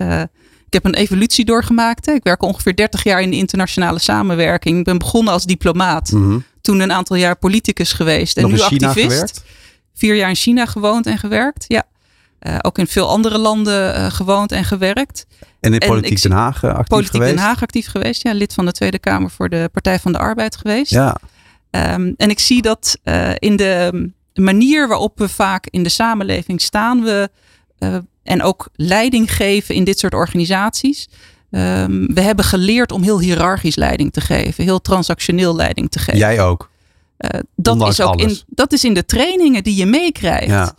[0.70, 2.06] ik heb een evolutie doorgemaakt.
[2.06, 2.12] Hè.
[2.14, 4.78] Ik werk ongeveer 30 jaar in de internationale samenwerking.
[4.78, 6.12] Ik ben begonnen als diplomaat.
[6.12, 6.44] Mm -hmm.
[6.62, 8.38] Toen een aantal jaar politicus geweest.
[8.38, 8.94] En Nog nu activist.
[8.94, 9.44] gewerkt?
[10.00, 11.66] Vier jaar in China gewoond en gewerkt.
[11.68, 11.84] Ja.
[12.42, 15.26] Uh, ook in veel andere landen uh, gewoond en gewerkt.
[15.60, 17.36] En in Politiek ik, Den Haag actief Politiek geweest?
[17.36, 18.24] Den Haag actief geweest.
[18.24, 20.92] Ja, lid van de Tweede Kamer voor de Partij van de Arbeid geweest.
[20.92, 21.18] Ja.
[21.72, 22.98] Um, en ik zie dat
[23.40, 27.30] in de manier waarop we vaak in de samenleving staan, we
[28.24, 31.08] en ook leiding geven in dit soort organisaties.
[31.52, 36.20] Um, we hebben geleerd om heel hiërarchisch leiding te geven, heel transactioneel leiding te geven.
[36.20, 36.70] Jij ook.
[37.20, 40.48] Uh, dat, Ondanks is ook in, dat is in de trainingen die je meekrijgt.
[40.48, 40.76] Ja.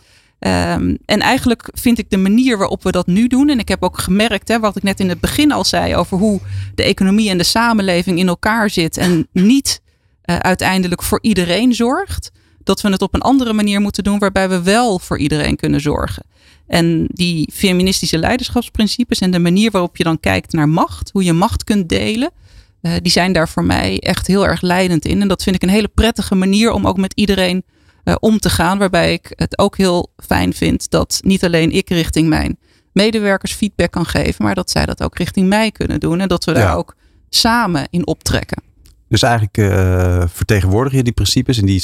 [0.73, 3.49] Um, en eigenlijk vind ik de manier waarop we dat nu doen.
[3.49, 6.17] En ik heb ook gemerkt, hè, wat ik net in het begin al zei, over
[6.17, 6.39] hoe
[6.75, 8.97] de economie en de samenleving in elkaar zit.
[8.97, 9.81] En niet
[10.25, 12.31] uh, uiteindelijk voor iedereen zorgt.
[12.63, 15.81] Dat we het op een andere manier moeten doen, waarbij we wel voor iedereen kunnen
[15.81, 16.23] zorgen.
[16.67, 21.33] En die feministische leiderschapsprincipes en de manier waarop je dan kijkt naar macht, hoe je
[21.33, 22.31] macht kunt delen.
[22.81, 25.21] Uh, die zijn daar voor mij echt heel erg leidend in.
[25.21, 27.63] En dat vind ik een hele prettige manier om ook met iedereen
[28.03, 28.77] uh, om te gaan.
[28.77, 32.57] Waarbij ik het ook heel fijn vind dat niet alleen ik richting mijn
[32.93, 34.45] medewerkers feedback kan geven.
[34.45, 36.19] Maar dat zij dat ook richting mij kunnen doen.
[36.19, 36.73] En dat we daar Ja.
[36.73, 36.95] ook
[37.29, 38.63] samen in optrekken.
[39.09, 41.83] Dus eigenlijk uh, vertegenwoordig je die principes en die,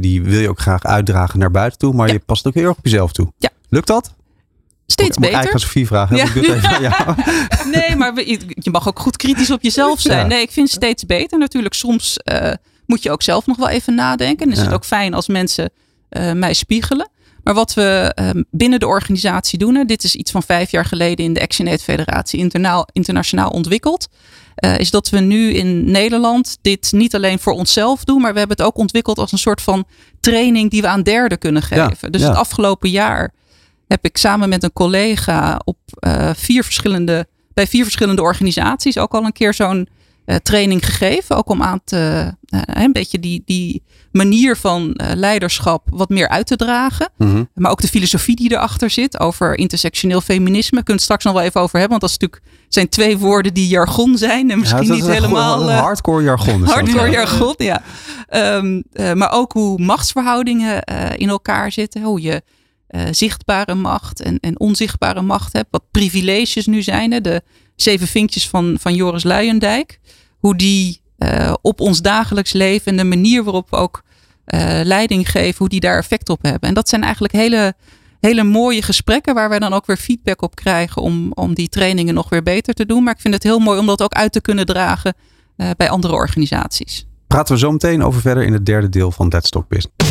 [0.00, 1.94] die wil je ook graag uitdragen naar buiten toe.
[1.94, 2.12] Maar Ja.
[2.12, 3.32] je past ook heel erg op jezelf toe.
[3.38, 3.48] Ja.
[3.68, 4.14] Lukt dat?
[4.92, 5.52] Steeds ik eigenlijk beter.
[5.52, 6.16] aan Sofie vragen.
[6.16, 6.24] Ja.
[6.24, 7.70] Even.
[7.80, 10.18] Nee, maar je mag ook goed kritisch op jezelf zijn.
[10.18, 10.26] Ja.
[10.26, 11.38] Nee, ik vind steeds beter.
[11.38, 12.52] Natuurlijk, soms eh,
[12.86, 14.46] moet je ook zelf nog wel even nadenken.
[14.46, 15.70] En is het ook fijn als mensen
[16.08, 17.10] eh, mij spiegelen.
[17.42, 20.84] Maar wat we eh, binnen de organisatie doen, hè, dit is iets van vijf jaar
[20.84, 24.08] geleden in de ActionAid Federatie internaal, internationaal ontwikkeld,
[24.54, 28.38] eh, is dat we nu in Nederland dit niet alleen voor onszelf doen, maar we
[28.38, 29.84] hebben het ook ontwikkeld als een soort van
[30.20, 32.12] training die we aan derden kunnen geven.
[32.12, 33.32] Dus het afgelopen jaar
[33.88, 39.12] heb ik samen met een collega op uh, vier verschillende, bij vier verschillende organisaties ook
[39.12, 39.88] al een keer zo'n
[40.26, 41.36] uh, training gegeven.
[41.36, 46.46] Ook om aan te, uh, een beetje die, die manier van leiderschap wat meer uit
[46.46, 47.10] te dragen.
[47.16, 47.48] Mm -hmm.
[47.54, 50.82] Maar ook de filosofie die erachter zit over intersectioneel feminisme.
[50.82, 51.98] Kunnen we het straks nog wel even over hebben.
[51.98, 54.50] Want dat is natuurlijk, zijn twee woorden die jargon zijn.
[54.50, 55.70] En misschien ja, niet helemaal.
[55.70, 56.64] Hardcore jargon.
[56.64, 57.82] hardcore jargon, ja.
[58.30, 58.82] Um,
[59.14, 60.82] maar ook hoe machtsverhoudingen
[61.16, 62.02] in elkaar zitten.
[62.02, 62.42] Hoe je
[62.92, 65.68] uh, zichtbare macht en, en onzichtbare macht hebt.
[65.70, 67.22] Wat privileges nu zijn.
[67.22, 67.42] De
[67.76, 70.00] zeven vinkjes van, van Joris Luijendijk.
[70.38, 74.02] Hoe die uh, op ons dagelijks leven en de manier waarop we ook
[74.46, 75.58] uh, leiding geven.
[75.58, 76.68] Hoe die daar effect op hebben.
[76.68, 77.74] En dat zijn eigenlijk hele,
[78.20, 79.34] hele mooie gesprekken.
[79.34, 81.02] Waar wij dan ook weer feedback op krijgen.
[81.02, 83.02] Om, om die trainingen nog weer beter te doen.
[83.02, 85.14] Maar ik vind het heel mooi om dat ook uit te kunnen dragen
[85.76, 87.06] bij andere organisaties.
[87.26, 90.01] Praten we zo meteen over verder in het derde deel van Dead Stock Business.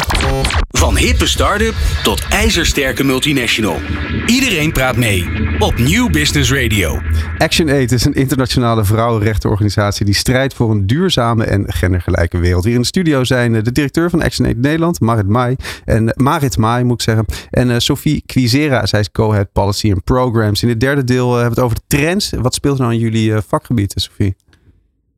[0.69, 3.77] Van hippe start-up tot ijzersterke multinational.
[4.25, 7.01] Iedereen praat mee op New Business Radio.
[7.37, 12.63] ActionAid is een internationale vrouwenrechtenorganisatie die strijdt voor een duurzame en gendergelijke wereld.
[12.63, 15.55] Hier in de studio zijn de directeur van ActionAid Nederland, Marit Mai.
[15.85, 17.25] En Marit Mai moet ik zeggen.
[17.49, 20.63] En uh, Sophie Quizera, zij is co-head policy and programs.
[20.63, 22.31] In het derde deel hebben we het over de trends.
[22.41, 24.35] Wat speelt nou in jullie vakgebied, Sophie?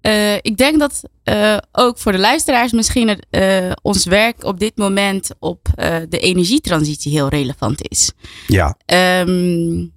[0.04, 4.60] Uh, ik denk dat uh, ook voor de luisteraars misschien het, uh, ons werk op
[4.60, 5.68] dit moment op
[6.10, 8.12] de energietransitie heel relevant is.
[8.48, 8.76] Ja.
[9.22, 9.92] Um,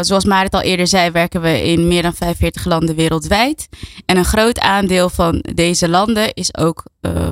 [0.00, 3.68] zoals Marit al eerder zei, werken we in meer dan 45 landen wereldwijd.
[4.06, 6.84] En een groot aandeel van deze landen is ook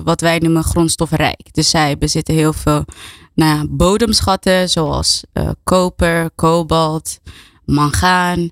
[0.04, 1.48] wat wij noemen grondstoffenrijk.
[1.52, 2.85] Dus zij bezitten heel veel
[3.35, 5.24] nou, bodemschatten zoals
[5.64, 7.18] koper, kobalt,
[7.64, 8.50] mangaan,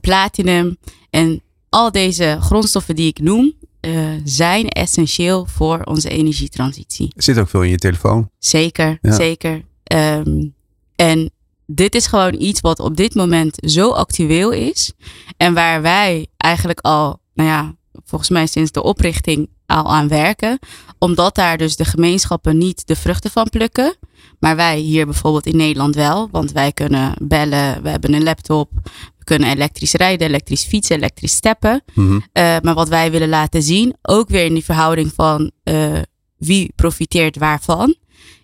[0.00, 0.76] platinum.
[1.10, 7.12] En al deze grondstoffen die ik noem, uh, zijn essentieel voor onze energietransitie.
[7.16, 8.30] Zit ook veel in je telefoon.
[8.38, 9.12] Zeker, ja.
[9.12, 9.64] zeker.
[9.94, 10.54] Um,
[10.96, 11.30] en
[11.66, 14.92] dit is gewoon iets wat op dit moment zo actueel is.
[15.36, 20.58] En waar wij eigenlijk al, nou ja, volgens mij sinds de oprichting al aan werken.
[20.98, 23.96] Omdat daar dus de gemeenschappen niet de vruchten van plukken.
[24.40, 26.28] Maar wij hier bijvoorbeeld in Nederland wel.
[26.30, 28.70] Want wij kunnen bellen, we hebben een laptop,
[29.18, 31.82] we kunnen elektrisch rijden, elektrisch fietsen, elektrisch steppen.
[31.94, 32.14] Mm -hmm.
[32.16, 35.98] uh, maar wat wij willen laten zien, ook weer in die verhouding van uh,
[36.38, 37.94] wie profiteert waarvan,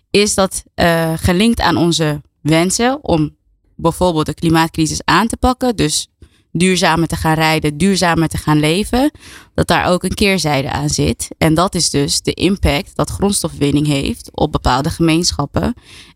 [0.09, 3.35] is dat uh, gelinkt aan onze wensen om
[3.75, 5.75] bijvoorbeeld de klimaatcrisis aan te pakken.
[5.75, 6.07] Dus
[6.51, 9.11] duurzamer te gaan rijden, duurzamer te gaan leven,
[9.57, 11.27] dat daar ook een keerzijde aan zit.
[11.37, 15.73] En dat is dus de impact dat grondstofwinning heeft op bepaalde gemeenschappen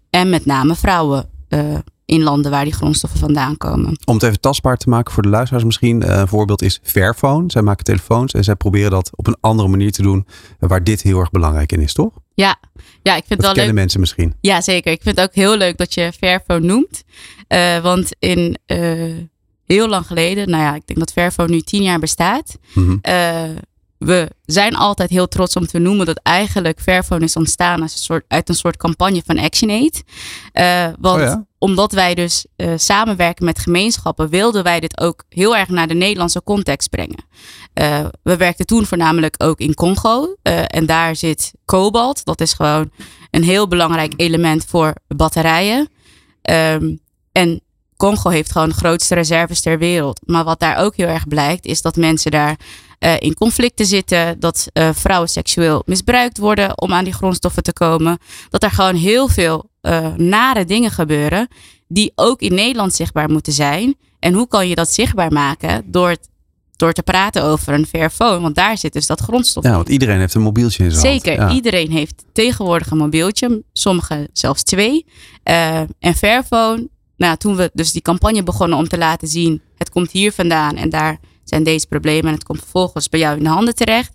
[0.10, 1.30] en met name vrouwen.
[1.50, 3.98] Uh, in landen waar die grondstoffen vandaan komen.
[4.06, 6.02] Om het even tastbaar te maken voor de luisteraars misschien.
[6.02, 7.52] Uh, een voorbeeld is Fairphone.
[7.52, 10.28] Zij maken telefoons en zij proberen dat op een andere manier te doen.
[10.60, 12.14] Waar dit heel erg belangrijk in is, toch?
[12.34, 12.60] Ja,
[13.02, 13.82] ja ik vind dat het wel kennen leuk.
[13.82, 14.34] mensen misschien.
[14.42, 14.92] Ja, zeker.
[14.92, 17.04] Ik vind het ook heel leuk dat je Fairphone noemt.
[17.48, 19.18] Uh, want in uh,
[19.72, 22.58] heel lang geleden, nou ja, ik denk dat Fairphone nu tien jaar bestaat.
[22.74, 22.86] Mhm.
[22.86, 23.56] Mm -hmm.
[23.98, 28.00] we zijn altijd heel trots om te noemen dat eigenlijk Fairphone is ontstaan als een
[28.00, 30.04] soort, uit een soort campagne van ActionAid.
[30.54, 31.46] Uh, want oh ja?
[31.58, 35.94] omdat wij dus uh, samenwerken met gemeenschappen, wilden wij dit ook heel erg naar de
[35.94, 37.26] Nederlandse context brengen.
[37.82, 40.36] Uh, we werkten toen voornamelijk ook in Congo.
[40.68, 42.26] en daar zit kobalt.
[42.26, 42.92] Dat is gewoon
[43.32, 45.90] een heel belangrijk element voor batterijen.
[46.50, 47.00] Um,
[47.32, 47.62] en
[48.02, 50.22] Congo heeft gewoon de grootste reserves ter wereld.
[50.26, 52.56] Maar wat daar ook heel erg blijkt, is dat mensen daar
[53.00, 54.40] uh, in conflicten zitten.
[54.40, 58.18] Dat uh, vrouwen seksueel misbruikt worden om aan die grondstoffen te komen.
[58.50, 61.48] Dat er gewoon heel veel uh, nare dingen gebeuren.
[61.88, 63.96] Die ook in Nederland zichtbaar moeten zijn.
[64.20, 65.84] En hoe kan je dat zichtbaar maken?
[65.86, 66.30] Door het
[66.76, 68.40] door te praten over een Fairphone.
[68.40, 71.34] Want daar zit dus dat grondstof Ja, want iedereen heeft een mobieltje in zijn Zeker.
[71.34, 71.52] Ja.
[71.52, 73.64] iedereen heeft tegenwoordig een mobieltje.
[73.74, 75.06] Sommigen zelfs twee.
[75.44, 76.90] Uh, en Fairphone,
[77.22, 79.62] nou, toen we dus die campagne begonnen om te laten zien...
[79.78, 82.26] het komt hier vandaan en daar zijn deze problemen...
[82.26, 84.14] en het komt vervolgens bij jou in de handen terecht.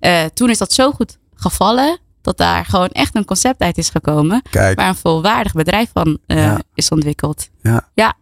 [0.00, 1.98] Uh, toen is dat zo goed gevallen...
[2.22, 4.42] dat daar gewoon echt een concept uit is gekomen...
[4.50, 4.78] Kijk.
[4.78, 6.60] waar een volwaardig bedrijf van uh, Ja.
[6.74, 7.48] is ontwikkeld.
[7.62, 7.88] Ja.
[7.94, 8.14] Ja.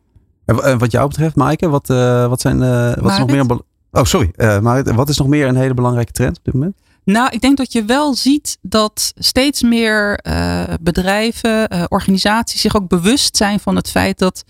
[0.44, 3.40] En wat jou betreft, Maaike, wat, eh, wat, zijn, eh, wat is nog meer...
[3.40, 4.30] een Oh, sorry.
[4.36, 6.76] eh Marit, wat is nog meer een hele belangrijke trend op dit moment?
[7.08, 12.76] Nou, ik denk dat je wel ziet dat steeds meer uh, bedrijven, uh, organisaties zich
[12.76, 14.44] ook bewust zijn van het feit dat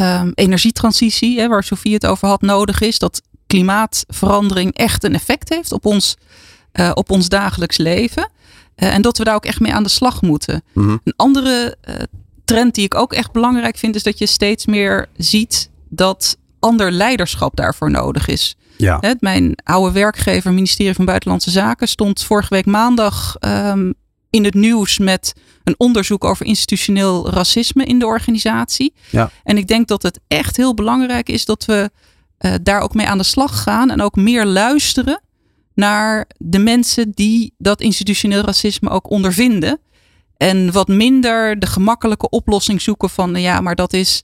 [0.00, 2.98] um, energietransitie, hè, waar Sofie het over had, nodig is.
[2.98, 6.16] Dat klimaatverandering echt een effect heeft op ons,
[6.72, 8.30] uh, op ons dagelijks leven.
[8.74, 10.62] en dat we daar ook echt mee aan de slag moeten.
[10.72, 10.96] Mhm.
[11.04, 11.76] Een andere
[12.44, 16.92] trend die ik ook echt belangrijk vind, is dat je steeds meer ziet dat ander
[16.92, 18.56] leiderschap daarvoor nodig is.
[18.76, 18.98] Ja.
[19.00, 23.94] Hè, Mijn oude werkgever, ministerie van Buitenlandse Zaken, stond vorige week maandag um,
[24.30, 25.32] in het nieuws met
[25.64, 28.94] een onderzoek over institutioneel racisme in de organisatie.
[29.10, 29.30] Ja.
[29.44, 31.90] En ik denk dat het echt heel belangrijk is dat we
[32.38, 35.20] uh, daar ook mee aan de slag gaan en ook meer luisteren
[35.74, 39.78] naar de mensen die dat institutioneel racisme ook ondervinden.
[40.36, 44.22] En wat minder de gemakkelijke oplossing zoeken van, ja, maar dat is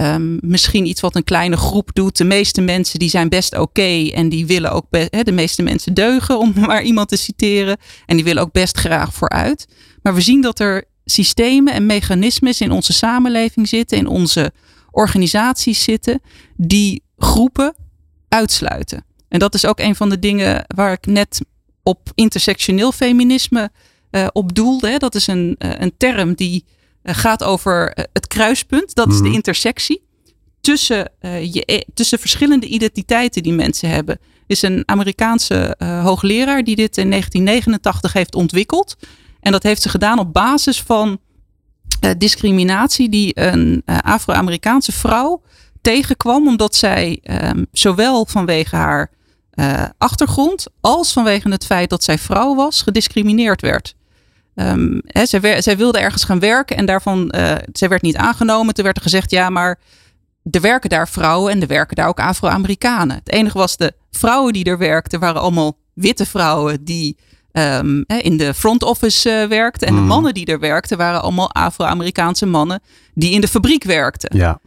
[0.00, 2.16] um, misschien iets wat een kleine groep doet.
[2.16, 5.94] De meeste mensen die zijn best oké en die willen ook, he, de meeste mensen
[5.94, 7.76] deugen, om maar iemand te citeren.
[8.06, 9.66] En die willen ook best graag vooruit.
[10.02, 14.52] Maar we zien dat er systemen en mechanismes in onze samenleving zitten, in onze
[14.90, 16.20] organisaties zitten,
[16.56, 17.74] die groepen
[18.28, 19.04] uitsluiten.
[19.28, 21.40] En dat is ook een van de dingen waar ik net
[21.82, 23.70] op intersectioneel feminisme
[24.10, 24.98] uh, op doelde.
[24.98, 26.64] Dat is een, uh, een term die
[27.02, 28.94] gaat over het kruispunt.
[28.94, 30.02] Dat is de intersectie
[30.60, 34.18] tussen, je, tussen verschillende identiteiten die mensen hebben.
[34.46, 38.96] Is een Amerikaanse hoogleraar die dit in 1989 heeft ontwikkeld.
[39.40, 41.20] En dat heeft ze gedaan op basis van
[42.18, 45.42] discriminatie die een Afro-Amerikaanse vrouw
[45.80, 46.46] tegenkwam.
[46.46, 49.10] Omdat zij um, zowel vanwege haar
[49.98, 53.94] achtergrond als vanwege het feit dat zij vrouw was, gediscrimineerd werd.
[54.54, 58.74] Um, hè, zij, zij, wilde ergens gaan werken en daarvan, uh, zij werd niet aangenomen.
[58.74, 59.78] Toen werd er gezegd, ja, maar
[60.50, 63.16] er werken daar vrouwen en er werken daar ook Afro-Amerikanen.
[63.16, 67.16] Het enige was de vrouwen die er werkten, waren allemaal witte vrouwen die
[67.52, 69.88] um, in de front office uh, werkten.
[69.88, 72.80] En de mannen die er werkten, waren allemaal Afro-Amerikaanse mannen
[73.14, 74.36] die in de fabriek werkten.
[74.36, 74.60] Ja.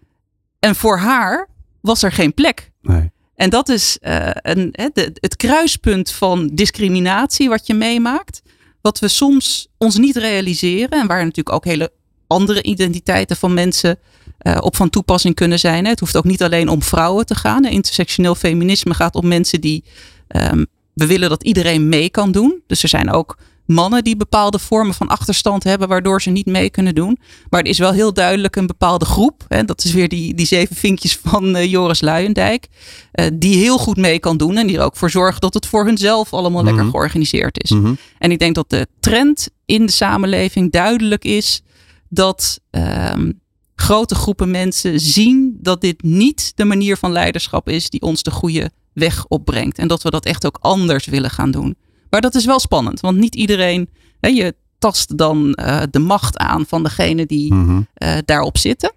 [0.60, 1.48] En voor haar
[1.82, 2.72] was er geen plek.
[2.82, 3.12] Nee.
[3.36, 8.42] En dat is uh, een, de, het kruispunt van discriminatie wat je meemaakt.
[8.84, 11.00] Wat we soms ons niet realiseren.
[11.00, 11.92] En waar natuurlijk ook hele
[12.28, 14.00] andere identiteiten van mensen
[14.42, 15.86] uh, op van toepassing kunnen zijn.
[15.86, 17.66] Het hoeft ook niet alleen om vrouwen te gaan.
[17.66, 19.84] Intersectioneel feminisme gaat om mensen die.
[20.28, 22.62] Um, we willen dat iedereen mee kan doen.
[22.68, 26.70] Dus er zijn ook mannen die bepaalde vormen van achterstand hebben, waardoor ze niet mee
[26.70, 27.18] kunnen doen.
[27.50, 29.46] Maar er is wel heel duidelijk een bepaalde groep.
[29.48, 32.68] Hè, dat is weer die, die zeven vinkjes van uh, Joris Luijendijk.
[33.14, 35.66] Uh, die heel goed mee kan doen en die er ook voor zorgt dat het
[35.66, 36.76] voor hunzelf allemaal mm -hmm.
[36.76, 37.70] lekker georganiseerd is.
[37.70, 37.98] Mm -hmm.
[38.18, 41.62] En ik denk dat de trend in de samenleving duidelijk is
[42.10, 42.60] dat.
[42.72, 43.42] Um,
[43.76, 48.32] grote groepen mensen zien dat dit niet de manier van leiderschap is die ons de
[48.32, 49.78] goede weg opbrengt.
[49.78, 51.76] En dat we dat echt ook anders willen gaan doen.
[52.14, 53.90] Maar dat is wel spannend, want niet iedereen.
[54.20, 57.78] Hè, je tast dan uh, de macht aan van degene die Mhm.
[57.78, 58.94] uh, daarop zitten.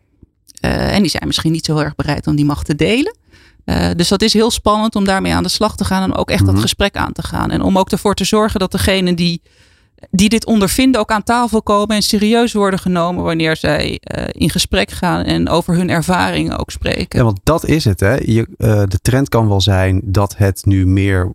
[0.64, 3.16] Uh, en die zijn misschien niet zo heel erg bereid om die macht te delen.
[3.96, 6.42] dus dat is heel spannend om daarmee aan de slag te gaan en ook echt
[6.42, 6.52] Mhm.
[6.52, 7.50] dat gesprek aan te gaan.
[7.50, 9.42] En om ook ervoor te zorgen dat degenen die,
[10.10, 14.00] die dit ondervinden ook aan tafel komen en serieus worden genomen wanneer zij
[14.30, 17.18] in gesprek gaan en over hun ervaringen ook spreken.
[17.18, 18.00] Ja, want dat is het.
[18.00, 18.14] Hè.
[18.14, 18.48] Je,
[18.88, 21.32] de trend kan wel zijn dat het nu meer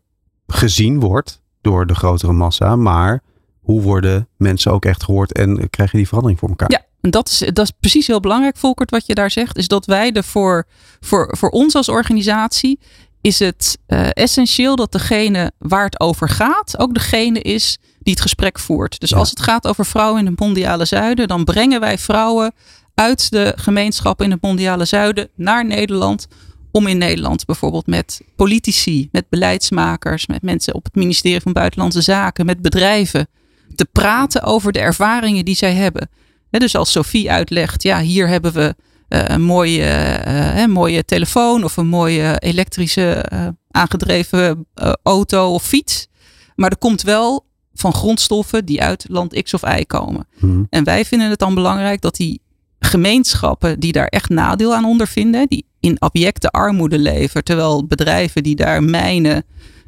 [0.48, 2.76] gezien wordt door de grotere massa.
[2.76, 3.22] Maar
[3.62, 6.72] hoe worden mensen ook echt gehoord en krijg je die verandering voor elkaar?
[6.72, 9.58] Ja, en dat is, dat is precies heel belangrijk, Volkert, wat je daar zegt.
[9.58, 10.66] Is dat wij ervoor,
[11.00, 12.80] voor, voor ons als organisatie,
[13.22, 18.22] is het uh, essentieel dat degene waar het over gaat, ook degene is die het
[18.22, 19.00] gesprek voert.
[19.00, 19.18] Dus ja.
[19.18, 22.54] als het gaat over vrouwen in het mondiale zuiden, dan brengen wij vrouwen
[22.94, 26.28] uit de gemeenschap in het mondiale zuiden naar Nederland
[26.72, 32.02] om in Nederland bijvoorbeeld met politici, met beleidsmakers, met mensen op het ministerie van Buitenlandse
[32.02, 33.28] Zaken, met bedrijven
[33.76, 36.10] te praten over de ervaringen die zij hebben.
[36.50, 38.76] He, dus als Sophie uitlegt, ja, hier hebben we
[39.10, 44.68] uh, een mooie, uh, mooie telefoon of een mooie elektrische uh, aangedreven
[45.04, 46.08] auto of fiets.
[46.56, 50.28] Maar er komt wel van grondstoffen die uit land X of Y komen.
[50.38, 50.68] Hmm.
[50.70, 52.42] En wij vinden het dan belangrijk dat die
[52.80, 58.56] gemeenschappen die daar echt nadeel aan ondervinden, die in abjecte armoede leven, terwijl bedrijven die
[58.56, 59.44] daar mijnen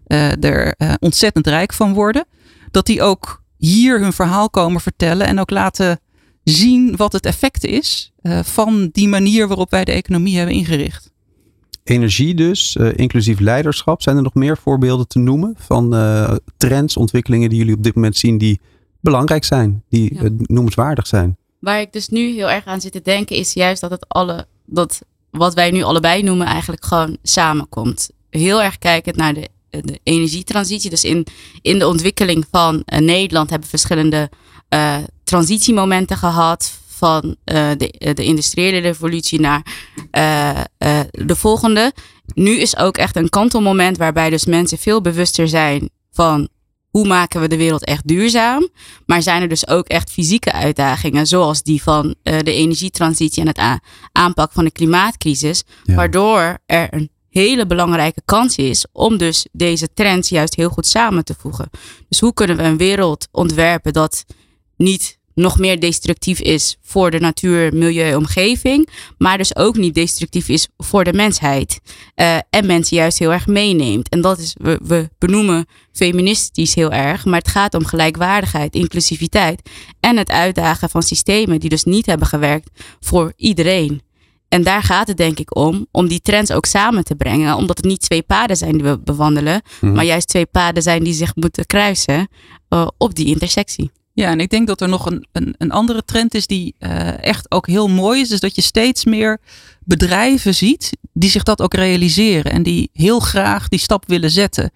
[0.07, 2.25] uh, er uh, ontzettend rijk van worden,
[2.71, 5.99] dat die ook hier hun verhaal komen vertellen en ook laten
[6.43, 11.11] zien wat het effect is uh, van die manier waarop wij de economie hebben ingericht.
[11.83, 14.01] Energie dus, inclusief leiderschap.
[14.01, 17.95] Zijn er nog meer voorbeelden te noemen van uh, trends, ontwikkelingen die jullie op dit
[17.95, 18.59] moment zien die
[18.99, 20.29] belangrijk zijn, die ja.
[20.37, 21.37] noemenswaardig zijn?
[21.59, 24.47] Waar ik dus nu heel erg aan zit te denken is juist dat het alle,
[24.65, 25.01] dat
[25.37, 28.09] wat wij nu allebei noemen eigenlijk gewoon samenkomt.
[28.29, 29.49] Heel erg kijkend naar de,
[30.03, 30.89] energietransitie.
[30.89, 31.27] Dus in,
[31.61, 34.29] in de ontwikkeling van uh, Nederland hebben we verschillende
[34.69, 36.81] uh, transitiemomenten gehad.
[36.87, 39.65] Van uh, de, de industriële revolutie naar
[41.11, 41.93] de volgende.
[42.33, 46.49] Nu is ook echt een kantelmoment waarbij dus mensen veel bewuster zijn van
[46.93, 48.69] hoe maken we de wereld echt duurzaam?
[49.05, 53.47] Maar zijn er dus ook echt fysieke uitdagingen, zoals die van uh, de energietransitie en
[53.47, 53.81] het
[54.11, 55.95] aanpak van de klimaatcrisis, ja.
[55.95, 61.23] waardoor er een hele belangrijke kans is om dus deze trends juist heel goed samen
[61.23, 61.69] te voegen.
[62.09, 64.25] Dus hoe kunnen we een wereld ontwerpen dat
[64.77, 68.89] niet nog meer destructief is voor de natuur, milieu, omgeving.
[69.17, 71.79] Maar dus ook niet destructief is voor de mensheid.
[72.15, 74.09] Uh, en mensen juist heel erg meeneemt.
[74.09, 77.25] En dat is, we, we benoemen feministisch heel erg.
[77.25, 79.69] Maar het gaat om gelijkwaardigheid, inclusiviteit.
[79.99, 82.69] En het uitdagen van systemen die dus niet hebben gewerkt
[82.99, 84.01] voor iedereen.
[84.49, 87.55] En daar gaat het denk ik om, om die trends ook samen te brengen.
[87.55, 89.93] Omdat het niet twee paden zijn die we bewandelen, Mhm.
[89.93, 92.27] maar juist twee paden zijn die zich moeten kruisen
[92.69, 93.91] uh, op die intersectie.
[94.15, 97.23] Ja, en ik denk dat er nog een, een, een andere trend is die uh,
[97.23, 98.31] echt ook heel mooi is.
[98.31, 99.39] Is dat je steeds meer
[99.79, 102.51] bedrijven ziet die zich dat ook realiseren.
[102.51, 104.71] En die heel graag die stap willen zetten.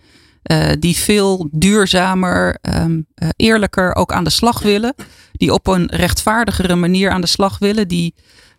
[0.51, 4.93] Uh, die veel duurzamer, um, uh, eerlijker ook aan de slag willen.
[5.31, 7.88] Die op een rechtvaardigere manier aan de slag willen.
[7.88, 8.13] Die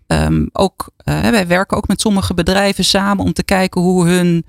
[0.06, 4.44] um, ook, wij werken ook met sommige bedrijven samen om te kijken hoe hun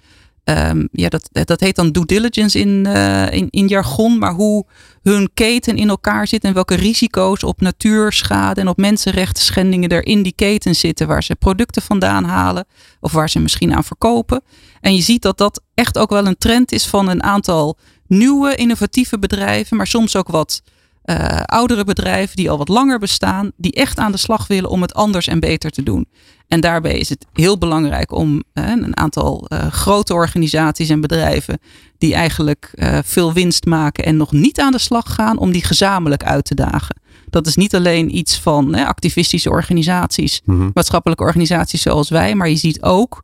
[0.49, 4.65] Um, ja, dat, dat heet dan due diligence in, uh, in, in jargon, maar hoe
[5.01, 10.05] hun keten in elkaar zit en welke risico's op natuurschade en op mensenrechten schendingen er
[10.05, 12.65] in die keten zitten, waar ze producten vandaan halen
[12.99, 14.41] of waar ze misschien aan verkopen.
[14.81, 17.77] En je ziet dat dat echt ook wel een trend is van een aantal
[18.07, 20.61] nieuwe innovatieve bedrijven, maar soms ook wat
[21.05, 24.81] uh, oudere bedrijven die al wat langer bestaan, die echt aan de slag willen om
[24.81, 26.07] het anders en beter te doen.
[26.49, 31.59] En daarbij is het heel belangrijk om uh, een aantal uh, grote organisaties en bedrijven
[31.97, 32.73] die eigenlijk
[33.03, 36.55] veel winst maken en nog niet aan de slag gaan, om die gezamenlijk uit te
[36.55, 37.01] dagen.
[37.29, 40.55] Dat is niet alleen iets van activistische organisaties, Mhm.
[40.55, 40.71] mm -hmm.
[40.73, 43.23] maatschappelijke organisaties zoals wij, maar je ziet ook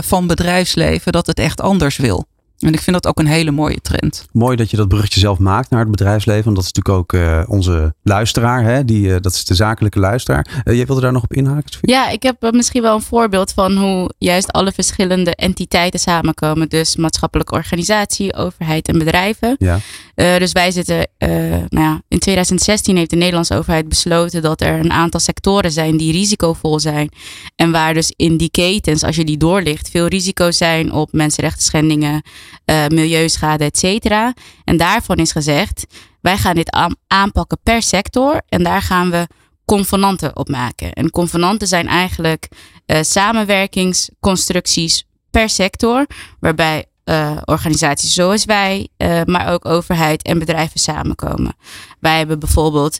[0.00, 2.26] van bedrijfsleven dat het echt anders wil.
[2.58, 4.26] En ik vind dat ook een hele mooie trend.
[4.32, 6.44] Mooi dat je dat bruggetje zelf maakt naar het bedrijfsleven.
[6.44, 8.64] Want dat is natuurlijk ook uh, onze luisteraar.
[8.64, 8.84] Hè?
[8.84, 10.62] Die, uh, dat is de zakelijke luisteraar.
[10.64, 11.72] Uh, jij wilde daar nog op inhaken?
[11.72, 11.90] Sophie?
[11.90, 16.68] Ja, ik heb misschien wel een voorbeeld van hoe juist alle verschillende entiteiten samenkomen.
[16.68, 19.56] Dus maatschappelijke organisatie, overheid en bedrijven.
[19.58, 19.78] Ja.
[20.14, 24.92] dus wij zitten, nou ja, in 2016 heeft de Nederlandse overheid besloten dat er een
[24.92, 27.08] aantal sectoren zijn die risicovol zijn.
[27.56, 31.64] En waar dus in die ketens, als je die doorlicht, veel risico's zijn op mensenrechten
[31.64, 32.22] schendingen.
[32.64, 34.34] Uh, milieuschade, et cetera.
[34.64, 35.86] En daarvan is gezegd,
[36.20, 36.76] wij gaan dit
[37.06, 39.26] aanpakken per sector en daar gaan we
[39.64, 40.92] convenanten op maken.
[40.92, 42.48] En convenanten zijn eigenlijk
[42.86, 46.06] uh, samenwerkingsconstructies per sector,
[46.40, 48.88] waarbij uh, organisaties zoals wij,
[49.24, 51.56] maar ook overheid en bedrijven samenkomen.
[52.00, 52.96] Wij hebben bijvoorbeeld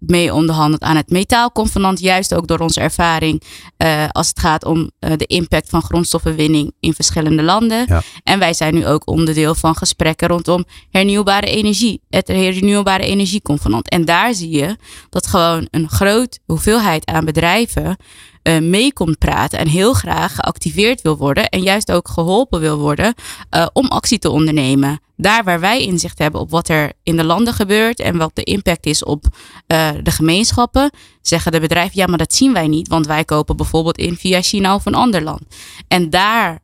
[0.00, 2.00] mee onderhandeld aan het metaalconvenant.
[2.00, 3.42] Juist ook door onze ervaring
[3.78, 7.84] uh, als het gaat om uh, de impact van grondstoffenwinning in verschillende landen.
[7.88, 8.02] Ja.
[8.22, 13.88] En wij zijn nu ook onderdeel van gesprekken rondom hernieuwbare hernieuwbare het hernieuwbare energieconvenant.
[13.88, 14.76] En daar zie je
[15.10, 17.96] dat gewoon een groot hoeveelheid aan bedrijven
[18.42, 22.78] uh, mee komt praten en heel graag geactiveerd wil worden en juist ook geholpen wil
[22.78, 23.14] worden
[23.50, 25.00] uh, om actie te ondernemen.
[25.16, 28.42] Daar waar wij inzicht hebben op wat er in de landen gebeurt en wat de
[28.42, 30.90] impact is op uh, de gemeenschappen,
[31.22, 34.42] zeggen de bedrijven ja, maar dat zien wij niet, want wij kopen bijvoorbeeld in via
[34.42, 35.42] China of een ander land.
[35.88, 36.58] En daar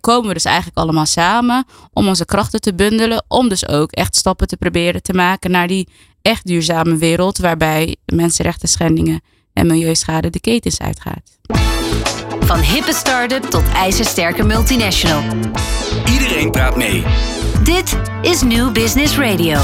[0.00, 4.16] komen we dus eigenlijk allemaal samen om onze krachten te bundelen, om dus ook echt
[4.16, 5.88] stappen te proberen te maken naar die
[6.22, 9.20] echt duurzame wereld waarbij mensenrechten schendingen
[9.58, 11.22] en milieuschade de ketens uitgaat.
[12.40, 15.22] Van hippe start-up tot ijzersterke multinational.
[16.12, 17.02] Iedereen praat mee.
[17.64, 19.60] Dit is New Business Radio.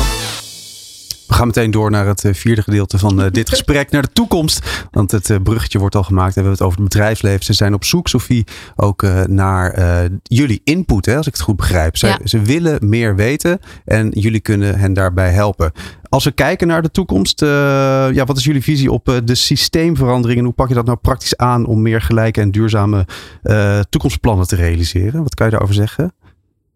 [1.35, 4.87] We gaan meteen door naar het vierde gedeelte van uh, dit gesprek, naar de toekomst.
[4.91, 6.29] Want het uh, bruggetje wordt al gemaakt.
[6.29, 7.45] We hebben het over het bedrijfsleven.
[7.45, 8.45] Ze zijn op zoek, Sophie,
[8.77, 11.97] ook naar jullie input, hè, als ik het goed begrijp.
[11.97, 12.19] Zij, Ja.
[12.25, 15.73] Ze willen meer weten en jullie kunnen hen daarbij helpen.
[16.09, 20.45] Als we kijken naar de toekomst, ja, wat is jullie visie op de systeemverandering en
[20.45, 23.07] hoe pak je dat nou praktisch aan om meer gelijke en duurzame
[23.89, 25.23] toekomstplannen te realiseren?
[25.23, 26.13] Wat kan je daarover zeggen?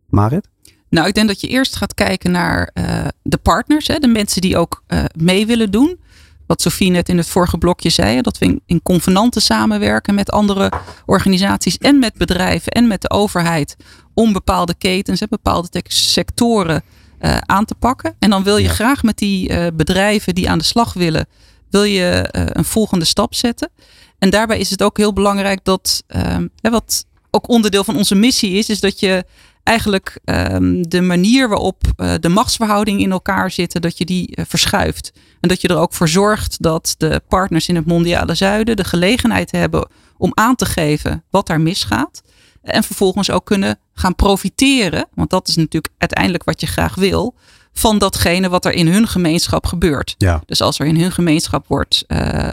[0.07, 0.49] Marit?
[0.91, 4.41] Nou, ik denk dat je eerst gaat kijken naar uh, de partners, hè, de mensen
[4.41, 6.01] die ook uh, mee willen doen.
[6.47, 10.31] Wat Sofie net in het vorige blokje zei, dat we in, in convenanten samenwerken met
[10.31, 10.73] andere
[11.07, 13.77] organisaties en met bedrijven en met de overheid
[14.15, 16.83] om bepaalde ketens en bepaalde sectoren
[17.21, 18.15] uh, aan te pakken.
[18.19, 18.73] En dan wil je Ja.
[18.73, 21.27] graag met die bedrijven die aan de slag willen,
[21.71, 23.71] wil je een volgende stap zetten.
[24.19, 28.53] En daarbij is het ook heel belangrijk dat, ehm, wat ook onderdeel van onze missie
[28.53, 29.25] is, is dat je
[29.69, 34.45] eigenlijk ehm, de manier waarop eh, de machtsverhoudingen in elkaar zitten, dat je die eh,
[34.49, 35.13] verschuift.
[35.41, 38.85] En dat je er ook voor zorgt dat de partners in het mondiale zuiden de
[38.85, 42.23] gelegenheid hebben om aan te geven wat daar misgaat.
[42.63, 47.35] En vervolgens ook kunnen gaan profiteren, want dat is natuurlijk uiteindelijk wat je graag wil,
[47.73, 50.15] van datgene wat er in hun gemeenschap gebeurt.
[50.19, 50.43] Ja.
[50.47, 52.49] Dus als er in hun gemeenschap wordt uh,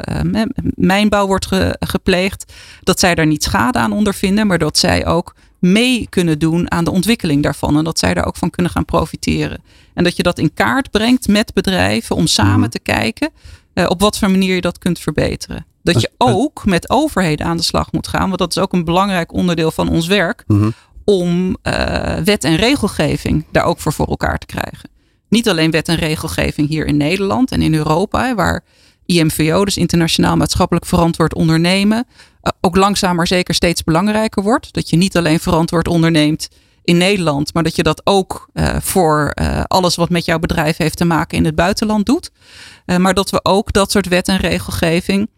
[0.76, 2.54] mijnbouw wordt ge, gepleegd,
[2.84, 5.36] dat zij daar niet schade aan ondervinden, maar dat zij ook
[5.72, 7.78] mee kunnen doen aan de ontwikkeling daarvan.
[7.78, 9.64] En dat zij daar ook van kunnen gaan profiteren.
[9.94, 12.70] En dat je dat in kaart brengt met bedrijven om samen Mhm.
[12.70, 13.30] te kijken
[13.74, 15.66] eh, op wat voor manier je dat kunt verbeteren.
[15.84, 18.84] Dat je ook met overheden aan de slag moet gaan, want dat is ook een
[18.86, 20.70] belangrijk onderdeel van ons werk, Mhm.
[21.04, 24.90] om eh, wet en regelgeving daar ook voor voor elkaar te krijgen.
[25.30, 28.64] Niet alleen wet en regelgeving hier in Nederland en in Europa, waar
[29.06, 32.06] IMVO, dus internationaal maatschappelijk verantwoord ondernemen,
[32.62, 34.74] ook langzaam maar zeker steeds belangrijker wordt.
[34.74, 36.48] Dat je niet alleen verantwoord onderneemt
[36.84, 40.78] in Nederland, maar dat je dat ook eh, voor eh, alles wat met jouw bedrijf
[40.78, 42.32] heeft te maken in het buitenland doet.
[42.86, 45.30] Eh, maar dat we ook dat soort wet en regelgeving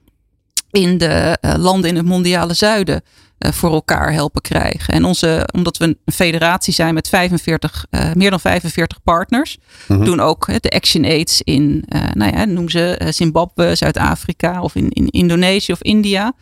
[0.71, 3.01] in de eh, landen in het mondiale zuiden eh,
[3.39, 4.93] voor elkaar helpen krijgen.
[4.93, 9.57] En onze, omdat we een federatie zijn met 45, eh, meer dan 45 partners,
[9.87, 10.03] Mhm.
[10.03, 14.61] doen ook eh, de Action Aids in, eh, nou ja, noem ze eh, Zimbabwe, Zuid-Afrika
[14.61, 16.33] of in, in Indonesië of India.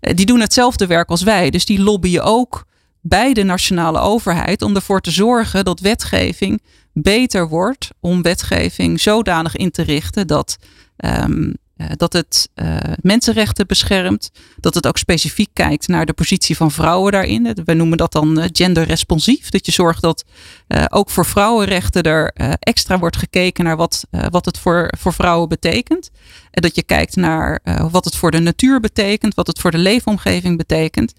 [0.00, 1.50] Eh, die doen hetzelfde werk als wij.
[1.50, 2.64] Dus die lobbyen ook
[3.00, 7.88] bij de nationale overheid om ervoor te zorgen dat wetgeving beter wordt.
[8.00, 10.56] Om wetgeving zodanig in te richten dat,
[10.96, 11.54] ehm, eh,
[11.96, 14.30] dat het eh, mensenrechten beschermt.
[14.56, 17.56] Dat het ook specifiek kijkt naar de positie van vrouwen daarin.
[17.64, 19.48] We noemen dat dan eh, genderresponsief.
[19.48, 20.24] Dat je zorgt dat
[20.66, 24.92] eh, ook voor vrouwenrechten er eh, extra wordt gekeken naar wat, eh, wat het voor,
[24.98, 26.10] voor vrouwen betekent.
[26.50, 29.70] En dat je kijkt naar eh, wat het voor de natuur betekent, wat het voor
[29.70, 31.12] de leefomgeving betekent.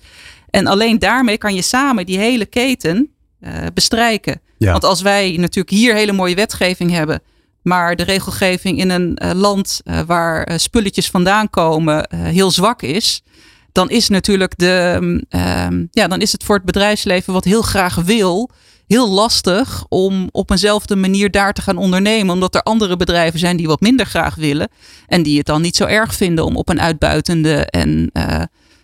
[0.49, 3.09] En alleen daarmee kan je samen die hele keten
[3.39, 4.41] eh, bestrijken.
[4.57, 4.71] Ja.
[4.71, 7.21] Want als wij natuurlijk hier hele mooie wetgeving hebben,
[7.63, 12.81] maar de regelgeving in een eh, land eh, waar eh, spulletjes vandaan komen heel zwak
[12.81, 13.23] is,
[13.71, 17.61] dan is natuurlijk de, mm, ehm, ja, dan is het voor het bedrijfsleven wat heel
[17.61, 18.49] graag wil,
[18.91, 22.33] heel lastig om op eenzelfde manier daar te gaan ondernemen.
[22.33, 24.69] Omdat er andere bedrijven zijn die wat minder graag willen.
[25.07, 28.41] En die het dan niet zo erg vinden om op een uitbuitende en, eh,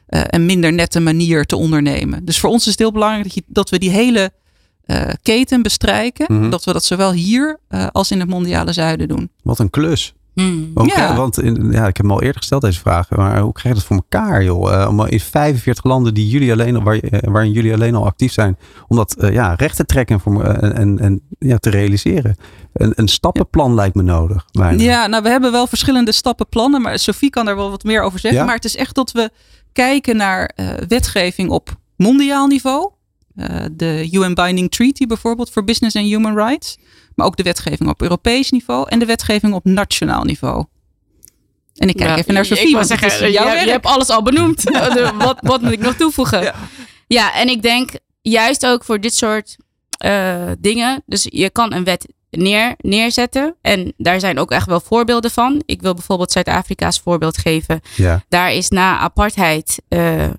[0.08, 2.26] eh, en minder nette manier te ondernemen.
[2.26, 4.32] Dus voor ons is het heel belangrijk dat, je, dat we die hele
[5.22, 6.26] keten bestrijken.
[6.40, 6.50] Mhm.
[6.50, 9.30] Dat we dat zowel hier eh, als in het mondiale zuiden doen.
[9.44, 10.12] Wat een klus.
[10.34, 10.72] Hmm.
[10.86, 11.16] Ja.
[11.16, 13.10] Want in, ja, ik heb hem al eerder gesteld deze vraag.
[13.10, 14.74] Maar hoe krijg je dat voor elkaar, joh?
[14.82, 18.06] Eh, om in 45 landen die jullie alleen, al- waar, eh, waarin jullie alleen al
[18.06, 18.58] actief zijn.
[18.88, 22.36] Om dat eh, ja, recht te trekken en, voor, en, en, ja, te realiseren.
[22.74, 24.46] Een, een stappenplan lijkt me nodig.
[24.52, 24.84] bijna.
[24.84, 28.20] Ja, nou we hebben wel verschillende stappenplannen, maar Sophie kan daar wel wat meer over
[28.20, 28.40] zeggen.
[28.40, 28.46] Ja?
[28.46, 29.30] Maar het is echt dat we
[29.74, 32.90] kijken naar eh, wetgeving op mondiaal niveau.
[33.38, 36.78] Eh, de UN Binding Treaty bijvoorbeeld voor Business and Human Rights.
[37.16, 40.66] Maar ook de wetgeving op Europees niveau en de wetgeving op nationaal niveau.
[41.76, 43.66] En ik kijk Ja, even naar wou want het zeggen, is jouw je, werk.
[43.66, 44.64] je hebt alles al benoemd.
[44.94, 46.42] De- wat, wat moet ik nog toevoegen?
[46.42, 46.56] Ja.
[47.08, 47.90] Ja, en ik denk
[48.22, 49.56] juist ook voor dit soort
[49.98, 51.04] eh, dingen.
[51.06, 53.56] Dus je kan een wet neer, neerzetten.
[53.62, 55.62] En daar zijn ook echt wel voorbeelden van.
[55.66, 57.80] Ik wil bijvoorbeeld Zuid-Afrika's voorbeeld geven.
[57.96, 58.24] Ja.
[58.30, 60.30] Daar is na apartheid eh,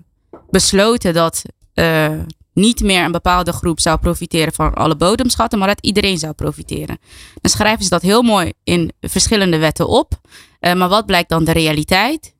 [0.50, 1.42] besloten dat
[1.74, 2.12] eh,
[2.58, 6.98] niet meer een bepaalde groep zou profiteren van alle bodemschatten, maar dat iedereen zou profiteren.
[7.40, 10.20] Dan schrijven ze dat heel mooi in verschillende wetten op.
[10.60, 12.34] Eh, maar wat blijkt dan de realiteit?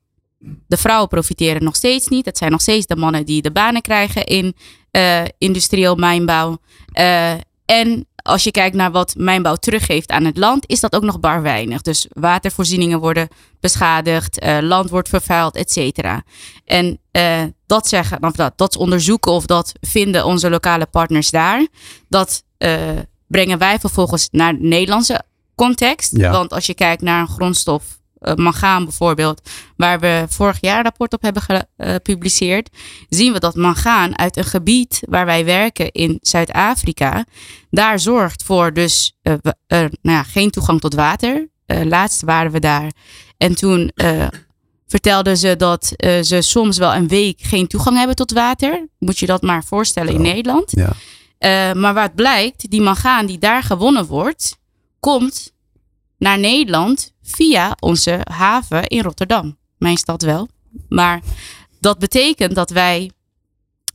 [0.67, 2.25] De vrouwen profiteren nog steeds niet.
[2.25, 4.57] Het zijn nog steeds de mannen die de banen krijgen in
[4.91, 6.59] eh, industrieel mijnbouw.
[6.93, 7.33] Eh,
[7.65, 11.21] en als je kijkt naar wat mijnbouw teruggeeft aan het land, is dat ook nog
[11.21, 11.83] bar weinig.
[11.83, 13.29] Dus watervoorzieningen worden
[13.61, 16.23] beschadigd, eh, land wordt vervuild, et cetera.
[16.65, 21.67] En eh, dat zeggen, of dat, dat onderzoeken of dat vinden onze lokale partners daar.
[22.09, 22.81] Dat eh,
[23.27, 25.23] brengen wij vervolgens naar de Nederlandse
[25.55, 26.17] context.
[26.17, 26.31] Ja.
[26.31, 30.83] Want als je kijkt naar een grondstof, eh, mangaan bijvoorbeeld, waar we vorig jaar een
[30.83, 31.43] rapport op hebben
[31.77, 32.69] gepubliceerd,
[33.09, 37.25] zien we dat mangaan uit een gebied waar wij werken in Zuid-Afrika,
[37.71, 41.49] daar zorgt voor dus eh, eh, nou ja, geen toegang tot water.
[41.67, 42.91] Eh, laatst waren we daar
[43.37, 44.27] en toen eh,
[44.87, 48.89] vertelden ze dat eh, ze soms wel een week geen toegang hebben tot water.
[48.99, 50.23] Moet je dat maar voorstellen in.
[50.23, 50.71] Nederland.
[50.71, 50.93] Ja.
[51.39, 54.59] Eh, maar wat blijkt, die mangaan die daar gewonnen wordt,
[55.01, 55.53] komt
[56.19, 59.57] naar Nederland via onze haven in Rotterdam.
[59.79, 60.49] Mijn stad wel.
[60.89, 61.21] Maar
[61.81, 63.11] dat betekent dat wij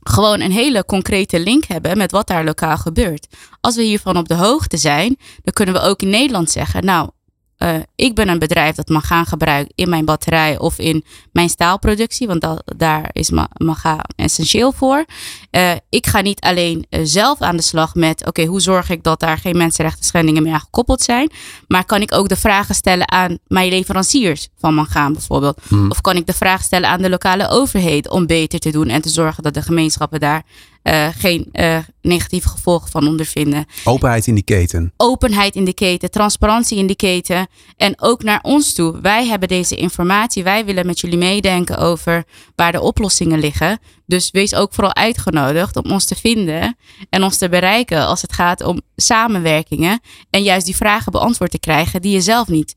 [0.02, 3.26] gewoon een hele concrete link hebben met wat daar lokaal gebeurt.
[3.60, 7.10] Als we hiervan op de hoogte zijn, dan kunnen we ook in Nederland zeggen, nou,
[7.56, 12.26] eh, ik ben een bedrijf dat mangaan gebruikt in mijn batterij of in mijn staalproductie,
[12.26, 15.04] want da- daar is ma- mangaan essentieel voor.
[15.50, 19.02] Eh, ik ga niet alleen eh, zelf aan de slag met, oké, hoe zorg ik
[19.02, 21.30] dat daar geen mensenrechten schendingen meer aan gekoppeld zijn,
[21.68, 25.60] maar kan ik ook de vragen stellen aan mijn leveranciers van mangaan bijvoorbeeld?
[25.68, 25.90] Hmm.
[25.90, 29.02] Of kan ik de vraag stellen aan de lokale overheid om beter te doen en
[29.02, 30.42] te zorgen dat de gemeenschappen daar
[30.84, 33.66] eh, geen eh, negatieve gevolgen van ondervinden.
[33.84, 34.92] Openheid in die keten.
[34.96, 37.46] Openheid in de keten, transparantie in de keten.
[37.76, 39.00] En ook naar ons toe.
[39.00, 40.42] Wij hebben deze informatie.
[40.42, 42.24] Wij willen met jullie meedenken over
[42.56, 43.78] waar de oplossingen liggen.
[44.06, 46.76] Dus wees ook vooral uitgenodigd om ons te vinden
[47.10, 50.00] en ons te bereiken als het gaat om samenwerkingen.
[50.30, 52.74] En juist die vragen beantwoord te krijgen die je zelf niet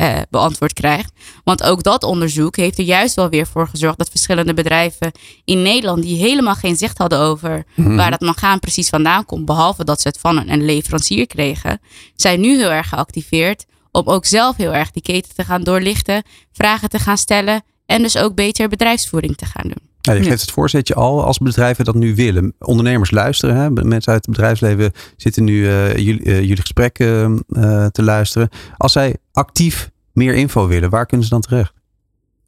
[0.00, 1.12] uh, beantwoord krijgt.
[1.44, 5.12] Want ook dat onderzoek heeft er juist wel weer voor gezorgd dat verschillende bedrijven
[5.44, 7.96] in Nederland, die helemaal geen zicht hadden over mhm.
[7.96, 11.80] waar dat mangaan precies vandaan komt, behalve dat ze het van een leverancier kregen,
[12.16, 16.22] zijn nu heel erg geactiveerd om ook zelf heel erg die keten te gaan doorlichten,
[16.52, 19.85] vragen te gaan stellen en dus ook beter bedrijfsvoering te gaan doen.
[20.14, 22.54] Je geeft het voorzetje al als bedrijven dat nu willen.
[22.58, 23.56] Ondernemers luisteren.
[23.56, 23.70] Hè?
[23.70, 28.48] Mensen uit het bedrijfsleven zitten nu uh, jullie, uh, jullie gesprekken uh, te luisteren.
[28.76, 31.72] Als zij actief meer info willen, waar kunnen ze dan terecht?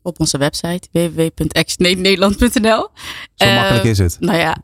[0.02, 2.88] Op onze website www.actionaidnederland.nl
[3.34, 4.16] Zo makkelijk is het.
[4.20, 4.56] Nou ja,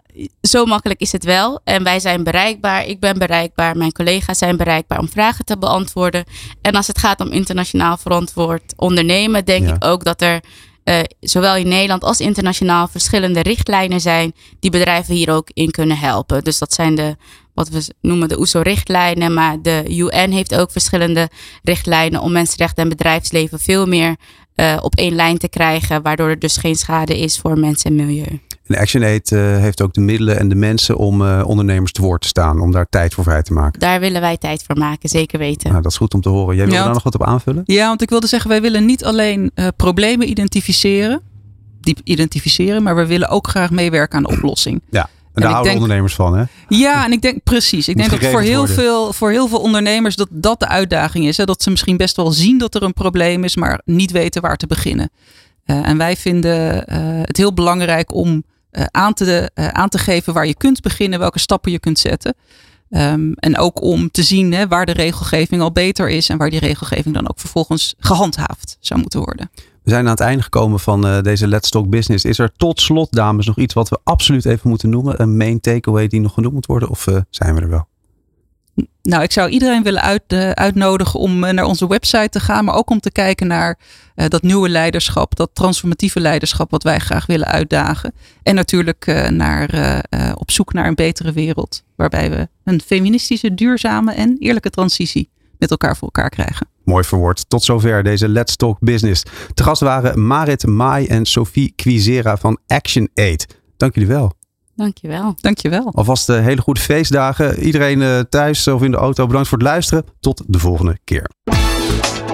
[0.43, 1.61] zo makkelijk is het wel.
[1.65, 2.87] En wij zijn bereikbaar.
[2.87, 3.77] Ik ben bereikbaar.
[3.77, 6.25] Mijn collega's zijn bereikbaar om vragen te beantwoorden.
[6.63, 10.41] En als het gaat om internationaal verantwoord ondernemen, denk ik ook dat er
[10.85, 15.99] uh, zowel in Nederland als internationaal verschillende richtlijnen zijn die bedrijven hier ook in kunnen
[15.99, 16.45] helpen.
[16.45, 17.17] Dus dat zijn de,
[17.55, 21.29] wat we noemen de OESO-richtlijnen, maar de UN heeft ook verschillende
[21.63, 24.17] richtlijnen om mensenrechten en bedrijfsleven veel meer
[24.57, 28.07] uh, op één lijn te krijgen, waardoor er dus geen schade is voor mensen en
[28.07, 28.41] milieu.
[28.67, 32.21] En ActionAid uh, heeft ook de middelen en de mensen om uh, ondernemers te woord
[32.21, 32.61] te staan.
[32.61, 33.81] Om daar tijd voor vrij te maken.
[33.81, 35.71] Daar willen wij tijd voor maken, zeker weten.
[35.71, 36.57] Nou, dat is goed om te horen.
[36.57, 37.63] Jij wil ja, daar nog wat op aanvullen?
[37.67, 41.21] Ja, want ik wilde zeggen, wij willen niet alleen uh, problemen identificeren.
[41.81, 44.83] Die identificeren, maar we willen ook graag meewerken aan de oplossing.
[44.91, 45.09] Ja.
[45.33, 46.45] En daar houden ondernemers van, hè?
[46.69, 47.89] Ja, en ik denk precies.
[47.89, 51.37] Ik denk dat voor heel, veel, voor heel veel ondernemers dat dat de uitdaging is.
[51.37, 51.45] Hè?
[51.45, 54.57] Dat ze misschien best wel zien dat er een probleem is, maar niet weten waar
[54.57, 55.11] te beginnen.
[55.67, 58.43] Uh, en wij vinden uh, het heel belangrijk om uh,
[58.91, 62.35] aan, te, aan te geven waar je kunt beginnen, welke stappen je kunt zetten.
[62.91, 66.51] Um, en ook om te zien hè, waar de regelgeving al beter is en waar
[66.51, 69.51] die regelgeving dan ook vervolgens gehandhaafd zou moeten worden.
[69.83, 72.25] We zijn aan het einde gekomen van uh, deze Let's Talk Business.
[72.25, 75.21] Is er tot slot, dames, nog iets wat we absoluut even moeten noemen?
[75.21, 76.89] Een main takeaway die nog genoemd moet worden?
[76.89, 77.89] Of zijn we er wel?
[79.03, 82.75] Nou, ik zou iedereen willen uit, uh, uitnodigen om naar onze website te gaan, maar
[82.75, 83.79] ook om te kijken naar
[84.15, 88.15] dat nieuwe leiderschap, dat transformatieve leiderschap wat wij graag willen uitdagen.
[88.43, 90.03] En natuurlijk naar,
[90.35, 95.71] op zoek naar een betere wereld, waarbij we een feministische, duurzame en eerlijke transitie met
[95.71, 96.67] elkaar voor elkaar krijgen.
[96.85, 97.49] Mooi verwoord.
[97.49, 99.23] Tot zover deze Let's Talk Business.
[99.55, 103.47] Te gast waren Marit Maai en Sophie Quizera van Action Aid.
[103.77, 104.33] Dank jullie wel.
[104.77, 105.35] Dankjewel.
[105.41, 105.93] Dankjewel.
[105.95, 107.59] Alvast uh, hele goede feestdagen.
[107.59, 110.05] Iedereen uh, thuis of in de auto, bedankt voor het luisteren.
[110.21, 111.31] Tot de volgende keer.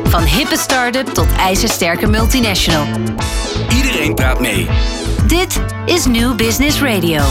[0.02, 2.86] Van hippe start-up tot ijzersterke multinational.
[3.76, 4.66] Iedereen praat mee.
[5.26, 7.22] Dit is New Business Radio.